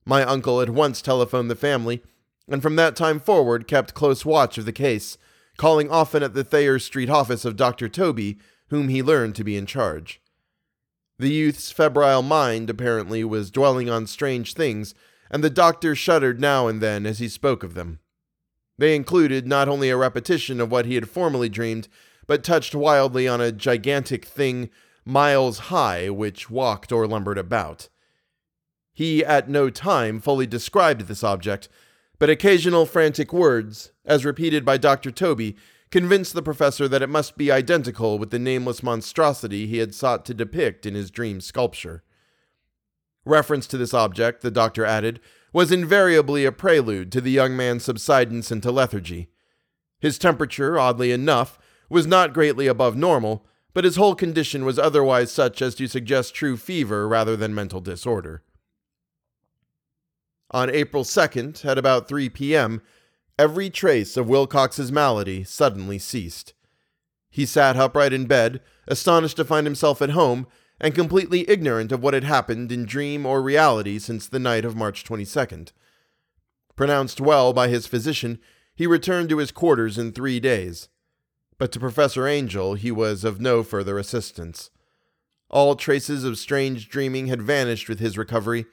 My 0.05 0.23
uncle 0.23 0.61
at 0.61 0.69
once 0.69 1.01
telephoned 1.01 1.51
the 1.51 1.55
family, 1.55 2.01
and 2.47 2.61
from 2.61 2.77
that 2.77 2.95
time 2.95 3.19
forward 3.19 3.67
kept 3.67 3.93
close 3.93 4.23
watch 4.23 4.57
of 4.57 4.63
the 4.63 4.71
case, 4.71 5.17
calling 5.57 5.91
often 5.91 6.23
at 6.23 6.33
the 6.33 6.45
Thayer 6.45 6.79
Street 6.79 7.09
office 7.09 7.43
of 7.43 7.57
Dr. 7.57 7.89
Tobey, 7.89 8.37
whom 8.69 8.87
he 8.87 9.03
learned 9.03 9.35
to 9.35 9.43
be 9.43 9.57
in 9.57 9.65
charge. 9.65 10.21
The 11.19 11.29
youth's 11.29 11.73
febrile 11.73 12.21
mind, 12.21 12.69
apparently, 12.69 13.25
was 13.25 13.51
dwelling 13.51 13.89
on 13.89 14.07
strange 14.07 14.53
things, 14.53 14.95
and 15.29 15.43
the 15.43 15.49
doctor 15.49 15.93
shuddered 15.93 16.39
now 16.39 16.69
and 16.69 16.81
then 16.81 17.05
as 17.05 17.19
he 17.19 17.27
spoke 17.27 17.63
of 17.63 17.73
them. 17.73 17.99
They 18.77 18.95
included 18.95 19.47
not 19.47 19.69
only 19.69 19.89
a 19.89 19.97
repetition 19.97 20.59
of 20.59 20.71
what 20.71 20.85
he 20.85 20.95
had 20.95 21.09
formerly 21.09 21.49
dreamed, 21.49 21.87
but 22.27 22.43
touched 22.43 22.75
wildly 22.75 23.27
on 23.27 23.41
a 23.41 23.51
gigantic 23.51 24.25
thing 24.25 24.69
miles 25.05 25.59
high 25.59 26.09
which 26.09 26.49
walked 26.49 26.91
or 26.91 27.07
lumbered 27.07 27.37
about. 27.37 27.89
He 28.93 29.23
at 29.23 29.49
no 29.49 29.69
time 29.69 30.19
fully 30.19 30.47
described 30.47 31.01
this 31.01 31.23
object, 31.23 31.69
but 32.17 32.29
occasional 32.29 32.85
frantic 32.85 33.33
words, 33.33 33.91
as 34.05 34.25
repeated 34.25 34.65
by 34.65 34.77
Dr. 34.77 35.11
Tobey, 35.11 35.55
convinced 35.91 36.33
the 36.33 36.41
professor 36.41 36.87
that 36.87 37.01
it 37.01 37.09
must 37.09 37.37
be 37.37 37.51
identical 37.51 38.17
with 38.17 38.31
the 38.31 38.39
nameless 38.39 38.81
monstrosity 38.81 39.67
he 39.67 39.77
had 39.77 39.93
sought 39.93 40.25
to 40.25 40.33
depict 40.33 40.85
in 40.85 40.95
his 40.95 41.11
dream 41.11 41.39
sculpture. 41.39 42.03
Reference 43.25 43.67
to 43.67 43.77
this 43.77 43.93
object, 43.93 44.41
the 44.41 44.51
doctor 44.51 44.85
added, 44.85 45.19
was 45.55 45.71
invariably 45.71 46.43
a 46.43 46.51
prelude 46.51 47.09
to 47.13 47.21
the 47.21 47.31
young 47.31 47.55
man's 47.55 47.85
subsidence 47.85 48.51
into 48.51 48.69
lethargy. 48.69 49.29
His 50.01 50.17
temperature, 50.17 50.77
oddly 50.77 51.13
enough, 51.13 51.57
was 51.89 52.05
not 52.05 52.33
greatly 52.33 52.67
above 52.67 52.97
normal, 52.97 53.47
but 53.73 53.85
his 53.85 53.95
whole 53.95 54.15
condition 54.15 54.65
was 54.65 54.77
otherwise 54.77 55.31
such 55.31 55.61
as 55.61 55.73
to 55.75 55.87
suggest 55.87 56.35
true 56.35 56.57
fever 56.57 57.07
rather 57.07 57.37
than 57.37 57.55
mental 57.55 57.79
disorder. 57.79 58.43
On 60.51 60.69
April 60.69 61.05
2nd, 61.05 61.63
at 61.63 61.77
about 61.77 62.09
3 62.09 62.27
p.m., 62.27 62.81
every 63.39 63.69
trace 63.69 64.17
of 64.17 64.27
Wilcox's 64.27 64.91
malady 64.91 65.45
suddenly 65.45 65.97
ceased. 65.97 66.53
He 67.29 67.45
sat 67.45 67.77
upright 67.77 68.11
in 68.11 68.25
bed, 68.25 68.59
astonished 68.89 69.37
to 69.37 69.45
find 69.45 69.65
himself 69.65 70.01
at 70.01 70.09
home, 70.09 70.47
and 70.79 70.93
completely 70.93 71.49
ignorant 71.49 71.91
of 71.91 72.03
what 72.03 72.13
had 72.13 72.23
happened 72.23 72.71
in 72.71 72.85
dream 72.85 73.25
or 73.25 73.41
reality 73.41 73.97
since 73.97 74.27
the 74.27 74.39
night 74.39 74.65
of 74.65 74.75
March 74.75 75.03
22nd. 75.03 75.71
Pronounced 76.75 77.21
well 77.21 77.53
by 77.53 77.69
his 77.69 77.87
physician, 77.87 78.39
he 78.75 78.85
returned 78.85 79.29
to 79.29 79.37
his 79.37 79.51
quarters 79.51 79.97
in 79.97 80.11
three 80.11 80.39
days. 80.39 80.89
But 81.57 81.71
to 81.71 81.79
Professor 81.79 82.27
Angell 82.27 82.73
he 82.73 82.91
was 82.91 83.23
of 83.23 83.39
no 83.39 83.63
further 83.63 83.97
assistance. 83.97 84.69
All 85.49 85.75
traces 85.75 86.23
of 86.25 86.37
strange 86.37 86.89
dreaming 86.89 87.27
had 87.27 87.41
vanished 87.41 87.87
with 87.87 87.99
his 87.99 88.17
recovery, 88.17 88.65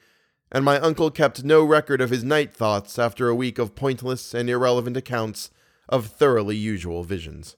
and 0.51 0.65
my 0.65 0.79
uncle 0.79 1.09
kept 1.09 1.43
no 1.43 1.63
record 1.63 2.01
of 2.01 2.09
his 2.09 2.23
night 2.23 2.53
thoughts 2.53 2.99
after 2.99 3.29
a 3.29 3.35
week 3.35 3.57
of 3.57 3.75
pointless 3.75 4.33
and 4.33 4.49
irrelevant 4.49 4.97
accounts 4.97 5.49
of 5.87 6.07
thoroughly 6.07 6.57
usual 6.57 7.03
visions. 7.03 7.55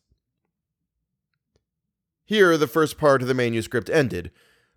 Here 2.26 2.58
the 2.58 2.68
first 2.68 2.98
part 2.98 3.22
of 3.22 3.28
the 3.28 3.34
manuscript 3.34 3.90
ended, 3.90 4.32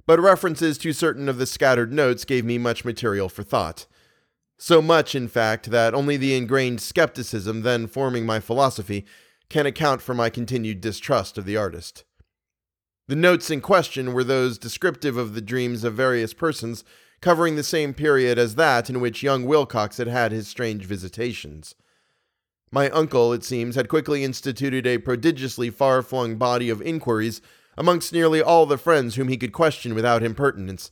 but 0.06 0.20
references 0.20 0.76
to 0.78 0.92
certain 0.92 1.28
of 1.28 1.38
the 1.38 1.46
scattered 1.46 1.92
notes 1.92 2.24
gave 2.24 2.44
me 2.44 2.58
much 2.58 2.84
material 2.84 3.28
for 3.28 3.42
thought. 3.42 3.86
So 4.58 4.82
much, 4.82 5.14
in 5.14 5.28
fact, 5.28 5.70
that 5.70 5.94
only 5.94 6.16
the 6.16 6.34
ingrained 6.34 6.80
skepticism 6.80 7.62
then 7.62 7.86
forming 7.86 8.26
my 8.26 8.40
philosophy 8.40 9.06
can 9.48 9.64
account 9.64 10.02
for 10.02 10.14
my 10.14 10.28
continued 10.28 10.80
distrust 10.80 11.38
of 11.38 11.46
the 11.46 11.56
artist. 11.56 12.04
The 13.06 13.16
notes 13.16 13.50
in 13.50 13.62
question 13.62 14.12
were 14.12 14.24
those 14.24 14.58
descriptive 14.58 15.16
of 15.16 15.34
the 15.34 15.40
dreams 15.40 15.84
of 15.84 15.94
various 15.94 16.34
persons, 16.34 16.84
covering 17.22 17.56
the 17.56 17.62
same 17.62 17.94
period 17.94 18.38
as 18.38 18.56
that 18.56 18.90
in 18.90 19.00
which 19.00 19.22
young 19.22 19.46
Wilcox 19.46 19.96
had 19.96 20.08
had 20.08 20.32
his 20.32 20.48
strange 20.48 20.84
visitations. 20.84 21.74
My 22.70 22.90
uncle, 22.90 23.32
it 23.32 23.44
seems, 23.44 23.76
had 23.76 23.88
quickly 23.88 24.24
instituted 24.24 24.86
a 24.86 24.98
prodigiously 24.98 25.70
far 25.70 26.02
flung 26.02 26.36
body 26.36 26.68
of 26.68 26.82
inquiries 26.82 27.40
amongst 27.76 28.12
nearly 28.12 28.42
all 28.42 28.66
the 28.66 28.76
friends 28.76 29.14
whom 29.14 29.28
he 29.28 29.36
could 29.36 29.52
question 29.52 29.94
without 29.94 30.22
impertinence, 30.22 30.90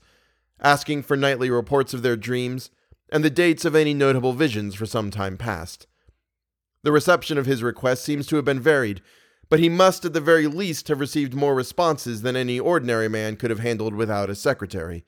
asking 0.60 1.02
for 1.02 1.16
nightly 1.16 1.50
reports 1.50 1.92
of 1.92 2.02
their 2.02 2.16
dreams 2.16 2.70
and 3.10 3.22
the 3.22 3.30
dates 3.30 3.64
of 3.64 3.74
any 3.74 3.92
notable 3.92 4.32
visions 4.32 4.74
for 4.74 4.86
some 4.86 5.10
time 5.10 5.36
past. 5.36 5.86
The 6.82 6.92
reception 6.92 7.36
of 7.36 7.46
his 7.46 7.62
request 7.62 8.04
seems 8.04 8.26
to 8.28 8.36
have 8.36 8.44
been 8.44 8.60
varied, 8.60 9.02
but 9.50 9.60
he 9.60 9.68
must 9.68 10.04
at 10.04 10.12
the 10.12 10.20
very 10.20 10.46
least 10.46 10.88
have 10.88 11.00
received 11.00 11.34
more 11.34 11.54
responses 11.54 12.22
than 12.22 12.36
any 12.36 12.58
ordinary 12.58 13.08
man 13.08 13.36
could 13.36 13.50
have 13.50 13.60
handled 13.60 13.94
without 13.94 14.30
a 14.30 14.34
secretary. 14.34 15.04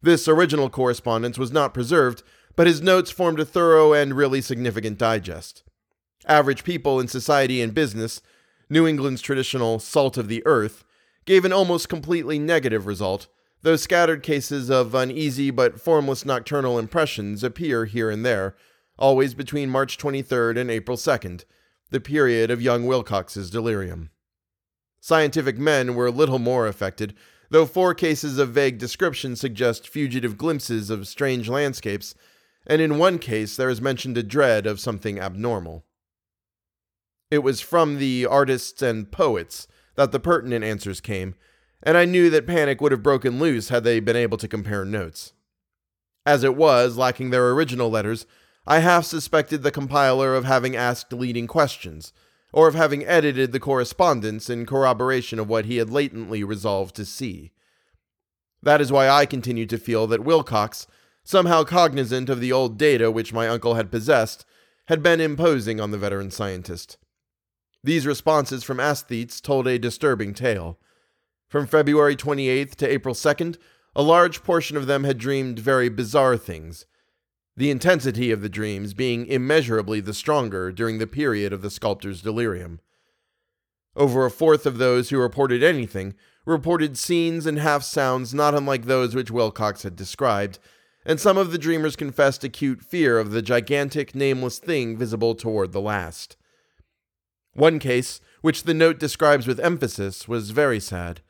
This 0.00 0.28
original 0.28 0.70
correspondence 0.70 1.38
was 1.38 1.52
not 1.52 1.74
preserved, 1.74 2.22
but 2.56 2.66
his 2.66 2.82
notes 2.82 3.10
formed 3.10 3.40
a 3.40 3.44
thorough 3.44 3.92
and 3.92 4.14
really 4.14 4.40
significant 4.40 4.98
digest. 4.98 5.63
Average 6.26 6.64
people 6.64 7.00
in 7.00 7.08
society 7.08 7.60
and 7.60 7.74
business, 7.74 8.20
New 8.70 8.86
England's 8.86 9.20
traditional 9.20 9.78
salt 9.78 10.16
of 10.16 10.28
the 10.28 10.42
earth, 10.46 10.84
gave 11.24 11.44
an 11.44 11.52
almost 11.52 11.88
completely 11.88 12.38
negative 12.38 12.86
result, 12.86 13.28
though 13.62 13.76
scattered 13.76 14.22
cases 14.22 14.70
of 14.70 14.94
uneasy 14.94 15.50
but 15.50 15.80
formless 15.80 16.24
nocturnal 16.24 16.78
impressions 16.78 17.42
appear 17.42 17.84
here 17.84 18.10
and 18.10 18.24
there, 18.24 18.56
always 18.98 19.34
between 19.34 19.70
March 19.70 19.98
23rd 19.98 20.58
and 20.58 20.70
April 20.70 20.96
2nd, 20.96 21.44
the 21.90 22.00
period 22.00 22.50
of 22.50 22.62
young 22.62 22.86
Wilcox's 22.86 23.50
delirium. 23.50 24.10
Scientific 25.00 25.58
men 25.58 25.94
were 25.94 26.10
little 26.10 26.38
more 26.38 26.66
affected, 26.66 27.14
though 27.50 27.66
four 27.66 27.94
cases 27.94 28.38
of 28.38 28.50
vague 28.50 28.78
description 28.78 29.36
suggest 29.36 29.88
fugitive 29.88 30.38
glimpses 30.38 30.90
of 30.90 31.06
strange 31.06 31.48
landscapes 31.48 32.14
and 32.66 32.80
in 32.80 32.98
one 32.98 33.18
case 33.18 33.56
there 33.56 33.68
is 33.68 33.80
mentioned 33.80 34.16
a 34.16 34.22
dread 34.22 34.66
of 34.66 34.80
something 34.80 35.18
abnormal. 35.18 35.84
It 37.34 37.42
was 37.42 37.60
from 37.60 37.98
the 37.98 38.26
artists 38.26 38.80
and 38.80 39.10
poets 39.10 39.66
that 39.96 40.12
the 40.12 40.20
pertinent 40.20 40.64
answers 40.64 41.00
came, 41.00 41.34
and 41.82 41.96
I 41.96 42.04
knew 42.04 42.30
that 42.30 42.46
panic 42.46 42.80
would 42.80 42.92
have 42.92 43.02
broken 43.02 43.40
loose 43.40 43.70
had 43.70 43.82
they 43.82 43.98
been 43.98 44.14
able 44.14 44.38
to 44.38 44.46
compare 44.46 44.84
notes. 44.84 45.32
As 46.24 46.44
it 46.44 46.54
was, 46.54 46.96
lacking 46.96 47.30
their 47.30 47.50
original 47.50 47.90
letters, 47.90 48.24
I 48.68 48.78
half 48.78 49.04
suspected 49.04 49.64
the 49.64 49.72
compiler 49.72 50.36
of 50.36 50.44
having 50.44 50.76
asked 50.76 51.12
leading 51.12 51.48
questions, 51.48 52.12
or 52.52 52.68
of 52.68 52.76
having 52.76 53.04
edited 53.04 53.50
the 53.50 53.58
correspondence 53.58 54.48
in 54.48 54.64
corroboration 54.64 55.40
of 55.40 55.48
what 55.48 55.64
he 55.64 55.78
had 55.78 55.90
latently 55.90 56.44
resolved 56.44 56.94
to 56.94 57.04
see. 57.04 57.50
That 58.62 58.80
is 58.80 58.92
why 58.92 59.08
I 59.08 59.26
continued 59.26 59.70
to 59.70 59.78
feel 59.78 60.06
that 60.06 60.24
Wilcox, 60.24 60.86
somehow 61.24 61.64
cognizant 61.64 62.30
of 62.30 62.38
the 62.38 62.52
old 62.52 62.78
data 62.78 63.10
which 63.10 63.32
my 63.32 63.48
uncle 63.48 63.74
had 63.74 63.90
possessed, 63.90 64.46
had 64.86 65.02
been 65.02 65.20
imposing 65.20 65.80
on 65.80 65.90
the 65.90 65.98
veteran 65.98 66.30
scientist. 66.30 66.96
These 67.84 68.06
responses 68.06 68.64
from 68.64 68.80
aesthetes 68.80 69.42
told 69.42 69.68
a 69.68 69.78
disturbing 69.78 70.32
tale. 70.32 70.78
From 71.48 71.66
February 71.66 72.16
28th 72.16 72.76
to 72.76 72.90
April 72.90 73.14
2nd, 73.14 73.58
a 73.94 74.00
large 74.00 74.42
portion 74.42 74.78
of 74.78 74.86
them 74.86 75.04
had 75.04 75.18
dreamed 75.18 75.58
very 75.58 75.90
bizarre 75.90 76.38
things, 76.38 76.86
the 77.54 77.70
intensity 77.70 78.30
of 78.30 78.40
the 78.40 78.48
dreams 78.48 78.94
being 78.94 79.26
immeasurably 79.26 80.00
the 80.00 80.14
stronger 80.14 80.72
during 80.72 80.96
the 80.96 81.06
period 81.06 81.52
of 81.52 81.60
the 81.60 81.70
sculptor's 81.70 82.22
delirium. 82.22 82.80
Over 83.94 84.24
a 84.24 84.30
fourth 84.30 84.64
of 84.64 84.78
those 84.78 85.10
who 85.10 85.18
reported 85.18 85.62
anything 85.62 86.14
reported 86.46 86.96
scenes 86.96 87.44
and 87.44 87.58
half 87.58 87.82
sounds 87.82 88.32
not 88.32 88.54
unlike 88.54 88.86
those 88.86 89.14
which 89.14 89.30
Wilcox 89.30 89.82
had 89.82 89.94
described, 89.94 90.58
and 91.04 91.20
some 91.20 91.36
of 91.36 91.52
the 91.52 91.58
dreamers 91.58 91.96
confessed 91.96 92.44
acute 92.44 92.82
fear 92.82 93.18
of 93.18 93.30
the 93.30 93.42
gigantic, 93.42 94.14
nameless 94.14 94.58
thing 94.58 94.96
visible 94.96 95.34
toward 95.34 95.72
the 95.72 95.82
last. 95.82 96.38
One 97.54 97.78
case, 97.78 98.20
which 98.42 98.64
the 98.64 98.74
note 98.74 98.98
describes 98.98 99.46
with 99.46 99.60
emphasis, 99.60 100.28
was 100.28 100.50
very 100.50 100.80
sad. 100.80 101.20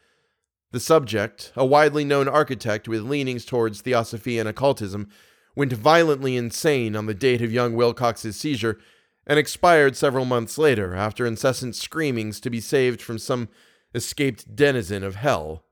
The 0.72 0.80
subject, 0.80 1.52
a 1.54 1.64
widely 1.64 2.04
known 2.04 2.26
architect 2.26 2.88
with 2.88 3.02
leanings 3.02 3.44
towards 3.44 3.80
theosophy 3.80 4.38
and 4.38 4.48
occultism, 4.48 5.08
went 5.54 5.72
violently 5.72 6.36
insane 6.36 6.96
on 6.96 7.06
the 7.06 7.14
date 7.14 7.42
of 7.42 7.52
young 7.52 7.74
Wilcox's 7.74 8.36
seizure 8.36 8.78
and 9.26 9.38
expired 9.38 9.96
several 9.96 10.24
months 10.24 10.58
later 10.58 10.94
after 10.94 11.24
incessant 11.24 11.76
screamings 11.76 12.40
to 12.40 12.50
be 12.50 12.60
saved 12.60 13.00
from 13.00 13.18
some 13.18 13.48
escaped 13.94 14.56
denizen 14.56 15.04
of 15.04 15.14
hell. 15.14 15.64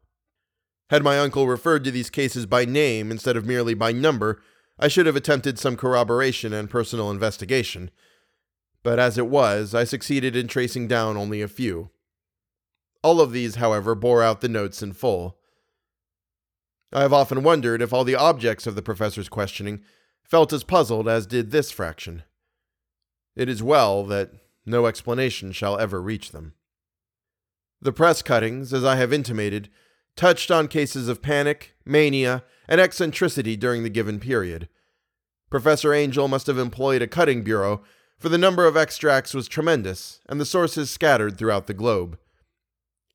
Had 0.91 1.03
my 1.03 1.19
uncle 1.19 1.49
referred 1.49 1.85
to 1.85 1.91
these 1.91 2.11
cases 2.11 2.47
by 2.47 2.65
name 2.65 3.11
instead 3.11 3.37
of 3.37 3.47
merely 3.47 3.75
by 3.75 3.93
number, 3.93 4.41
I 4.79 4.89
should 4.89 5.07
have 5.07 5.17
attempted 5.17 5.59
some 5.59 5.77
corroboration 5.77 6.53
and 6.53 6.71
personal 6.71 7.11
investigation. 7.11 7.91
But 8.83 8.99
as 8.99 9.17
it 9.17 9.29
was, 9.29 9.75
I 9.75 9.85
succeeded 9.85 10.35
in 10.35 10.49
tracing 10.49 10.89
down 10.89 11.17
only 11.17 11.41
a 11.41 11.49
few. 11.49 11.91
All 13.03 13.21
of 13.21 13.33
these, 13.33 13.57
however, 13.57 13.95
bore 13.95 14.23
out 14.23 14.41
the 14.41 14.49
notes 14.49 14.83
in 14.83 14.93
full. 14.93 15.39
I 16.93 17.03
have 17.03 17.13
often 17.13 17.43
wondered 17.43 17.81
if 17.81 17.93
all 17.93 18.05
the 18.05 18.15
objects 18.15 18.67
of 18.67 18.75
the 18.75 18.83
professor's 18.83 19.29
questioning 19.29 19.83
felt 20.23 20.53
as 20.53 20.65
puzzled 20.65 21.09
as 21.09 21.27
did 21.27 21.51
this 21.51 21.71
fraction. 21.71 22.23
It 23.35 23.49
is 23.49 23.63
well 23.63 24.05
that 24.07 24.31
no 24.67 24.87
explanation 24.87 25.53
shall 25.53 25.79
ever 25.79 26.01
reach 26.01 26.33
them. 26.33 26.55
The 27.81 27.93
press 27.93 28.23
cuttings, 28.23 28.73
as 28.73 28.85
I 28.85 28.97
have 28.97 29.13
intimated, 29.13 29.69
touched 30.17 30.51
on 30.51 30.69
cases 30.69 31.09
of 31.09 31.23
panic, 31.23 31.75
mania, 31.85 32.45
and 32.69 32.81
eccentricity 32.81 33.57
during 33.57 33.83
the 33.83 33.91
given 33.91 34.21
period. 34.21 34.69
Professor 35.51 35.93
Angell 35.93 36.29
must 36.29 36.47
have 36.47 36.59
employed 36.59 37.03
a 37.03 37.09
cutting 37.09 37.43
bureau, 37.43 37.83
for 38.23 38.29
the 38.29 38.39
number 38.39 38.67
of 38.67 38.77
extracts 38.77 39.35
was 39.35 39.49
tremendous, 39.49 40.21
and 40.29 40.41
the 40.41 40.47
sources 40.47 40.89
scattered 40.89 41.37
throughout 41.37 41.67
the 41.67 41.75
globe. 41.75 42.17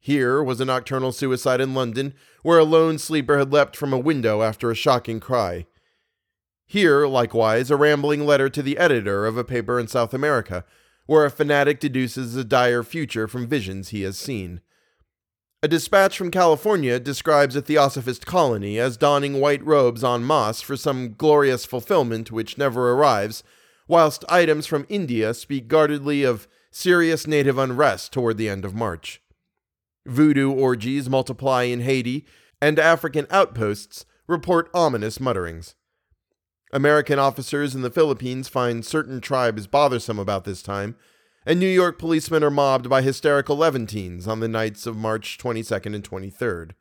Here 0.01 0.43
was 0.43 0.59
a 0.59 0.65
nocturnal 0.65 1.13
suicide 1.13 1.61
in 1.61 1.73
London, 1.73 2.13
where 2.43 2.59
a 2.59 2.65
lone 2.65 2.97
sleeper 2.97 3.37
had 3.37 3.53
leapt 3.53 3.77
from 3.77 3.93
a 3.93 3.97
window 3.97 4.41
after 4.41 4.69
a 4.69 4.75
shocking 4.75 5.21
cry. 5.21 5.65
Here, 6.65 7.07
likewise, 7.07 7.71
a 7.71 7.77
rambling 7.77 8.25
letter 8.25 8.49
to 8.49 8.61
the 8.61 8.77
editor 8.77 9.25
of 9.25 9.37
a 9.37 9.45
paper 9.45 9.79
in 9.79 9.87
South 9.87 10.13
America, 10.13 10.65
where 11.05 11.23
a 11.23 11.31
fanatic 11.31 11.79
deduces 11.79 12.35
a 12.35 12.43
dire 12.43 12.83
future 12.83 13.29
from 13.29 13.47
visions 13.47 13.89
he 13.89 14.01
has 14.01 14.19
seen. 14.19 14.59
A 15.63 15.69
dispatch 15.69 16.17
from 16.17 16.31
California 16.31 16.99
describes 16.99 17.55
a 17.55 17.61
theosophist 17.61 18.25
colony 18.25 18.77
as 18.77 18.97
donning 18.97 19.39
white 19.39 19.65
robes 19.65 20.03
en 20.03 20.27
masse 20.27 20.61
for 20.61 20.75
some 20.75 21.13
glorious 21.13 21.63
fulfillment 21.63 22.29
which 22.29 22.57
never 22.57 22.91
arrives, 22.91 23.41
whilst 23.87 24.25
items 24.29 24.65
from 24.65 24.85
India 24.89 25.33
speak 25.33 25.67
guardedly 25.67 26.23
of 26.23 26.47
serious 26.71 27.25
native 27.25 27.57
unrest 27.57 28.11
toward 28.11 28.37
the 28.37 28.49
end 28.49 28.65
of 28.65 28.75
March. 28.75 29.21
Voodoo 30.05 30.51
orgies 30.51 31.09
multiply 31.09 31.63
in 31.63 31.81
Haiti, 31.81 32.25
and 32.61 32.79
African 32.79 33.27
outposts 33.29 34.05
report 34.27 34.69
ominous 34.73 35.19
mutterings. 35.19 35.75
American 36.73 37.17
officers 37.17 37.75
in 37.75 37.81
the 37.81 37.89
Philippines 37.89 38.49
find 38.49 38.85
certain 38.85 39.21
tribes 39.21 39.67
bothersome 39.67 40.19
about 40.19 40.43
this 40.43 40.61
time, 40.61 40.95
and 41.45 41.59
New 41.59 41.67
York 41.67 41.97
policemen 41.97 42.43
are 42.43 42.51
mobbed 42.51 42.89
by 42.89 43.01
hysterical 43.01 43.55
Levantines 43.55 44.27
on 44.27 44.41
the 44.41 44.49
nights 44.49 44.85
of 44.85 44.97
March 44.97 45.37
22nd 45.37 45.95
and 45.95 46.03
23rd. 46.03 46.71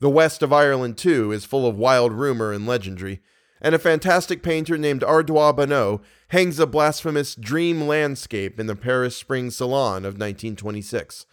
The 0.00 0.10
west 0.10 0.42
of 0.42 0.52
Ireland, 0.52 0.98
too, 0.98 1.32
is 1.32 1.46
full 1.46 1.66
of 1.66 1.78
wild 1.78 2.12
rumor 2.12 2.52
and 2.52 2.66
legendry, 2.66 3.22
and 3.64 3.74
a 3.74 3.78
fantastic 3.78 4.42
painter 4.42 4.76
named 4.76 5.00
Ardois 5.00 5.56
Bonnot 5.56 6.02
hangs 6.28 6.58
a 6.58 6.66
blasphemous 6.66 7.34
dream 7.34 7.88
landscape 7.88 8.60
in 8.60 8.66
the 8.66 8.76
Paris 8.76 9.16
Spring 9.16 9.50
Salon 9.50 10.04
of 10.04 10.18
1926. 10.18 11.24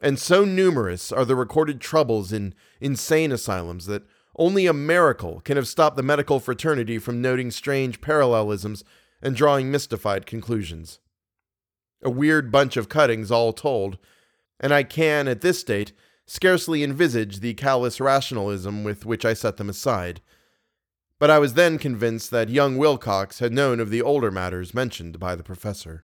And 0.00 0.16
so 0.16 0.44
numerous 0.44 1.10
are 1.10 1.24
the 1.24 1.34
recorded 1.34 1.80
troubles 1.80 2.32
in 2.32 2.54
insane 2.80 3.32
asylums 3.32 3.86
that 3.86 4.06
only 4.36 4.66
a 4.66 4.72
miracle 4.72 5.40
can 5.40 5.56
have 5.56 5.66
stopped 5.66 5.96
the 5.96 6.04
medical 6.04 6.38
fraternity 6.38 7.00
from 7.00 7.20
noting 7.20 7.50
strange 7.50 8.00
parallelisms 8.00 8.84
and 9.20 9.34
drawing 9.34 9.72
mystified 9.72 10.26
conclusions. 10.26 11.00
A 12.04 12.10
weird 12.10 12.52
bunch 12.52 12.76
of 12.76 12.88
cuttings, 12.88 13.32
all 13.32 13.52
told, 13.52 13.98
and 14.60 14.72
I 14.72 14.84
can, 14.84 15.26
at 15.26 15.40
this 15.40 15.64
date, 15.64 15.94
scarcely 16.26 16.84
envisage 16.84 17.40
the 17.40 17.54
callous 17.54 18.00
rationalism 18.00 18.84
with 18.84 19.04
which 19.04 19.24
I 19.24 19.34
set 19.34 19.56
them 19.56 19.68
aside. 19.68 20.20
But 21.20 21.30
I 21.30 21.38
was 21.38 21.54
then 21.54 21.78
convinced 21.78 22.30
that 22.30 22.48
young 22.48 22.76
Wilcox 22.76 23.38
had 23.38 23.52
known 23.52 23.80
of 23.80 23.90
the 23.90 24.02
older 24.02 24.30
matters 24.30 24.74
mentioned 24.74 25.18
by 25.18 25.34
the 25.34 25.44
professor. 25.44 26.04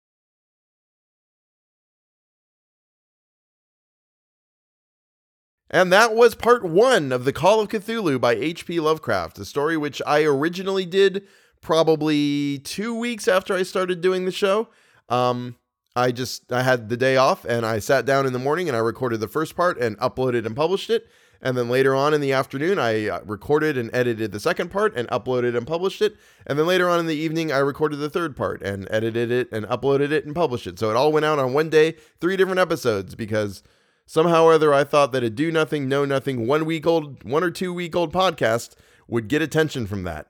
And 5.70 5.92
that 5.92 6.14
was 6.14 6.34
part 6.34 6.64
one 6.64 7.10
of 7.10 7.24
The 7.24 7.32
Call 7.32 7.60
of 7.60 7.68
Cthulhu 7.68 8.20
by 8.20 8.34
H.P. 8.34 8.78
Lovecraft, 8.80 9.38
a 9.38 9.44
story 9.44 9.76
which 9.76 10.00
I 10.06 10.22
originally 10.22 10.86
did 10.86 11.24
probably 11.60 12.58
two 12.60 12.94
weeks 12.94 13.26
after 13.26 13.54
I 13.54 13.64
started 13.64 14.00
doing 14.00 14.24
the 14.24 14.30
show. 14.30 14.68
Um, 15.08 15.56
I 15.96 16.12
just 16.12 16.52
I 16.52 16.62
had 16.62 16.88
the 16.88 16.96
day 16.96 17.16
off 17.16 17.44
and 17.44 17.64
I 17.64 17.78
sat 17.78 18.04
down 18.04 18.26
in 18.26 18.32
the 18.32 18.38
morning 18.38 18.68
and 18.68 18.76
I 18.76 18.80
recorded 18.80 19.20
the 19.20 19.28
first 19.28 19.56
part 19.56 19.78
and 19.78 19.98
uploaded 19.98 20.46
and 20.46 20.54
published 20.54 20.90
it. 20.90 21.06
And 21.40 21.56
then 21.56 21.68
later 21.68 21.94
on 21.94 22.14
in 22.14 22.20
the 22.20 22.32
afternoon, 22.32 22.78
I 22.78 23.08
uh, 23.08 23.20
recorded 23.24 23.76
and 23.76 23.90
edited 23.92 24.32
the 24.32 24.40
second 24.40 24.70
part 24.70 24.96
and 24.96 25.08
uploaded 25.08 25.56
and 25.56 25.66
published 25.66 26.00
it. 26.00 26.16
And 26.46 26.58
then 26.58 26.66
later 26.66 26.88
on 26.88 27.00
in 27.00 27.06
the 27.06 27.14
evening, 27.14 27.52
I 27.52 27.58
recorded 27.58 27.96
the 27.96 28.10
third 28.10 28.36
part 28.36 28.62
and 28.62 28.88
edited 28.90 29.30
it 29.30 29.52
and 29.52 29.66
uploaded 29.66 30.10
it 30.10 30.24
and 30.24 30.34
published 30.34 30.66
it. 30.66 30.78
So 30.78 30.90
it 30.90 30.96
all 30.96 31.12
went 31.12 31.26
out 31.26 31.38
on 31.38 31.52
one 31.52 31.68
day, 31.68 31.96
three 32.20 32.36
different 32.36 32.60
episodes 32.60 33.14
because 33.14 33.62
Somehow 34.06 34.44
or 34.44 34.52
other, 34.52 34.74
I 34.74 34.84
thought 34.84 35.12
that 35.12 35.24
a 35.24 35.30
do 35.30 35.50
nothing, 35.50 35.88
know 35.88 36.04
nothing, 36.04 36.46
one 36.46 36.66
week 36.66 36.86
old, 36.86 37.24
one 37.24 37.42
or 37.42 37.50
two 37.50 37.72
week 37.72 37.96
old 37.96 38.12
podcast 38.12 38.74
would 39.08 39.28
get 39.28 39.40
attention 39.40 39.86
from 39.86 40.02
that. 40.02 40.26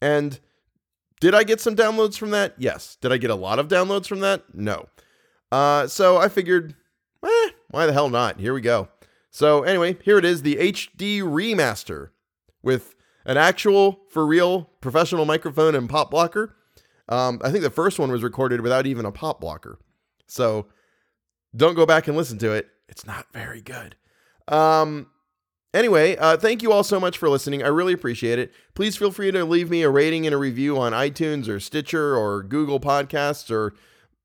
And 0.00 0.40
did 1.20 1.34
I 1.34 1.44
get 1.44 1.60
some 1.60 1.76
downloads 1.76 2.16
from 2.16 2.30
that? 2.30 2.54
Yes. 2.56 2.96
Did 3.00 3.12
I 3.12 3.18
get 3.18 3.30
a 3.30 3.34
lot 3.34 3.58
of 3.58 3.68
downloads 3.68 4.06
from 4.06 4.20
that? 4.20 4.54
No. 4.54 4.88
Uh, 5.52 5.86
so 5.86 6.16
I 6.16 6.28
figured, 6.28 6.74
eh, 7.24 7.50
why 7.70 7.84
the 7.84 7.92
hell 7.92 8.08
not? 8.08 8.40
Here 8.40 8.54
we 8.54 8.62
go. 8.62 8.88
So 9.38 9.62
anyway, 9.62 9.96
here 10.02 10.18
it 10.18 10.24
is, 10.24 10.42
the 10.42 10.56
HD 10.56 11.20
remaster 11.20 12.08
with 12.60 12.96
an 13.24 13.36
actual, 13.36 14.00
for 14.10 14.26
real, 14.26 14.64
professional 14.80 15.26
microphone 15.26 15.76
and 15.76 15.88
pop 15.88 16.10
blocker. 16.10 16.56
Um, 17.08 17.40
I 17.44 17.52
think 17.52 17.62
the 17.62 17.70
first 17.70 18.00
one 18.00 18.10
was 18.10 18.24
recorded 18.24 18.62
without 18.62 18.84
even 18.84 19.04
a 19.06 19.12
pop 19.12 19.40
blocker. 19.40 19.78
So 20.26 20.66
don't 21.54 21.76
go 21.76 21.86
back 21.86 22.08
and 22.08 22.16
listen 22.16 22.38
to 22.38 22.50
it. 22.50 22.66
It's 22.88 23.06
not 23.06 23.26
very 23.32 23.60
good. 23.60 23.94
Um, 24.48 25.06
anyway, 25.72 26.16
uh, 26.16 26.36
thank 26.36 26.60
you 26.60 26.72
all 26.72 26.82
so 26.82 26.98
much 26.98 27.16
for 27.16 27.28
listening. 27.28 27.62
I 27.62 27.68
really 27.68 27.92
appreciate 27.92 28.40
it. 28.40 28.52
Please 28.74 28.96
feel 28.96 29.12
free 29.12 29.30
to 29.30 29.44
leave 29.44 29.70
me 29.70 29.82
a 29.82 29.88
rating 29.88 30.26
and 30.26 30.34
a 30.34 30.38
review 30.38 30.76
on 30.80 30.90
iTunes 30.90 31.46
or 31.46 31.60
Stitcher 31.60 32.16
or 32.16 32.42
Google 32.42 32.80
Podcasts 32.80 33.52
or 33.52 33.72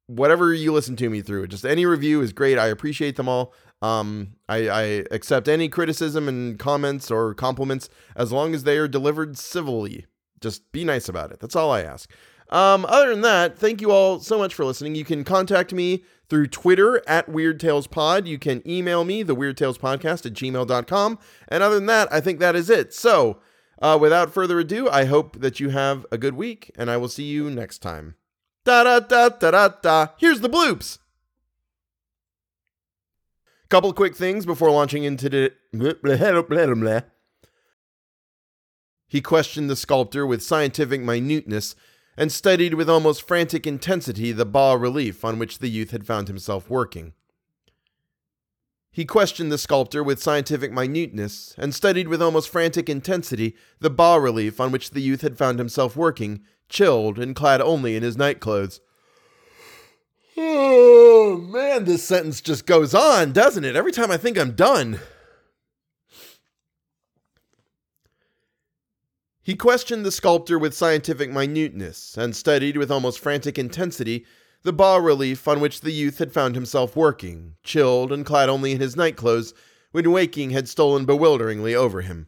whatever 0.07 0.55
you 0.55 0.73
listen 0.73 0.95
to 0.95 1.09
me 1.11 1.21
through. 1.21 1.49
Just 1.49 1.65
any 1.65 1.85
review 1.85 2.21
is 2.21 2.33
great. 2.33 2.57
I 2.57 2.65
appreciate 2.65 3.15
them 3.15 3.29
all. 3.29 3.53
Um, 3.83 4.35
I, 4.47 4.69
I 4.69 4.81
accept 5.11 5.49
any 5.49 5.67
criticism 5.67 6.29
and 6.29 6.57
comments 6.57 7.11
or 7.11 7.33
compliments 7.33 7.89
as 8.15 8.31
long 8.31 8.55
as 8.55 8.63
they 8.63 8.77
are 8.77 8.87
delivered 8.87 9.37
civilly. 9.37 10.05
Just 10.39 10.71
be 10.71 10.85
nice 10.85 11.09
about 11.09 11.31
it. 11.31 11.41
That's 11.41 11.55
all 11.55 11.69
I 11.69 11.81
ask. 11.81 12.09
Um, 12.49 12.85
other 12.87 13.09
than 13.09 13.21
that, 13.21 13.57
thank 13.57 13.81
you 13.81 13.91
all 13.91 14.21
so 14.21 14.37
much 14.37 14.53
for 14.53 14.63
listening. 14.63 14.95
You 14.95 15.03
can 15.03 15.25
contact 15.25 15.73
me 15.73 16.05
through 16.29 16.47
Twitter 16.47 17.01
at 17.07 17.27
Weird 17.27 17.59
Tales 17.59 17.87
Pod. 17.87 18.25
You 18.25 18.39
can 18.39 18.65
email 18.65 19.03
me, 19.03 19.21
the 19.21 19.35
Weird 19.35 19.57
Tales 19.57 19.77
Podcast 19.77 20.25
at 20.25 20.33
gmail.com. 20.33 21.19
And 21.49 21.61
other 21.61 21.75
than 21.75 21.87
that, 21.87 22.11
I 22.11 22.21
think 22.21 22.39
that 22.39 22.55
is 22.55 22.69
it. 22.69 22.93
So, 22.93 23.39
uh, 23.81 23.97
without 23.99 24.33
further 24.33 24.59
ado, 24.59 24.89
I 24.89 25.05
hope 25.05 25.41
that 25.41 25.59
you 25.59 25.69
have 25.69 26.05
a 26.09 26.17
good 26.17 26.35
week, 26.35 26.71
and 26.77 26.89
I 26.89 26.95
will 26.95 27.09
see 27.09 27.25
you 27.25 27.49
next 27.49 27.79
time. 27.79 28.15
Da 28.63 28.83
da 28.85 29.01
da 29.01 29.29
da 29.29 29.51
da 29.51 29.67
da. 29.81 30.07
Here's 30.17 30.39
the 30.39 30.49
bloops. 30.49 30.99
Couple 33.73 33.91
quick 33.91 34.15
things 34.15 34.45
before 34.45 34.69
launching 34.69 35.03
into 35.03 35.29
the. 35.29 35.51
He 39.07 39.19
questioned 39.19 39.67
the 39.67 39.75
sculptor 39.75 40.27
with 40.27 40.43
scientific 40.43 41.01
minuteness 41.01 41.75
and 42.15 42.31
studied 42.31 42.75
with 42.75 42.87
almost 42.87 43.27
frantic 43.27 43.65
intensity 43.65 44.31
the 44.31 44.45
bas 44.45 44.79
relief 44.79 45.25
on 45.25 45.39
which 45.39 45.57
the 45.57 45.69
youth 45.69 45.89
had 45.89 46.05
found 46.05 46.27
himself 46.27 46.69
working. 46.69 47.13
He 48.91 49.05
questioned 49.05 49.51
the 49.51 49.57
sculptor 49.57 50.03
with 50.03 50.21
scientific 50.21 50.71
minuteness 50.71 51.55
and 51.57 51.73
studied 51.73 52.07
with 52.07 52.21
almost 52.21 52.49
frantic 52.49 52.87
intensity 52.89 53.55
the 53.79 53.89
bas 53.89 54.21
relief 54.21 54.59
on 54.59 54.71
which 54.71 54.91
the 54.91 55.01
youth 55.01 55.21
had 55.21 55.35
found 55.35 55.57
himself 55.57 55.95
working, 55.95 56.41
chilled 56.69 57.17
and 57.17 57.35
clad 57.35 57.59
only 57.59 57.95
in 57.95 58.03
his 58.03 58.17
nightclothes. 58.17 58.81
Oh, 60.35 61.37
man, 61.37 61.85
this 61.85 62.03
sentence 62.03 62.41
just 62.41 62.65
goes 62.65 62.95
on, 62.95 63.31
doesn't 63.31 63.65
it? 63.65 63.75
Every 63.75 63.91
time 63.91 64.11
I 64.11 64.17
think 64.17 64.37
I'm 64.37 64.53
done. 64.53 64.99
He 69.41 69.55
questioned 69.55 70.05
the 70.05 70.11
sculptor 70.11 70.57
with 70.57 70.73
scientific 70.73 71.29
minuteness 71.29 72.17
and 72.17 72.35
studied 72.35 72.77
with 72.77 72.89
almost 72.89 73.19
frantic 73.19 73.59
intensity 73.59 74.25
the 74.63 74.71
bas 74.71 75.01
relief 75.01 75.47
on 75.47 75.59
which 75.59 75.81
the 75.81 75.91
youth 75.91 76.19
had 76.19 76.31
found 76.31 76.55
himself 76.55 76.95
working, 76.95 77.55
chilled 77.63 78.13
and 78.13 78.25
clad 78.25 78.47
only 78.47 78.71
in 78.71 78.79
his 78.79 78.95
nightclothes, 78.95 79.53
when 79.91 80.09
waking 80.09 80.51
had 80.51 80.69
stolen 80.69 81.05
bewilderingly 81.05 81.75
over 81.75 82.01
him. 82.01 82.27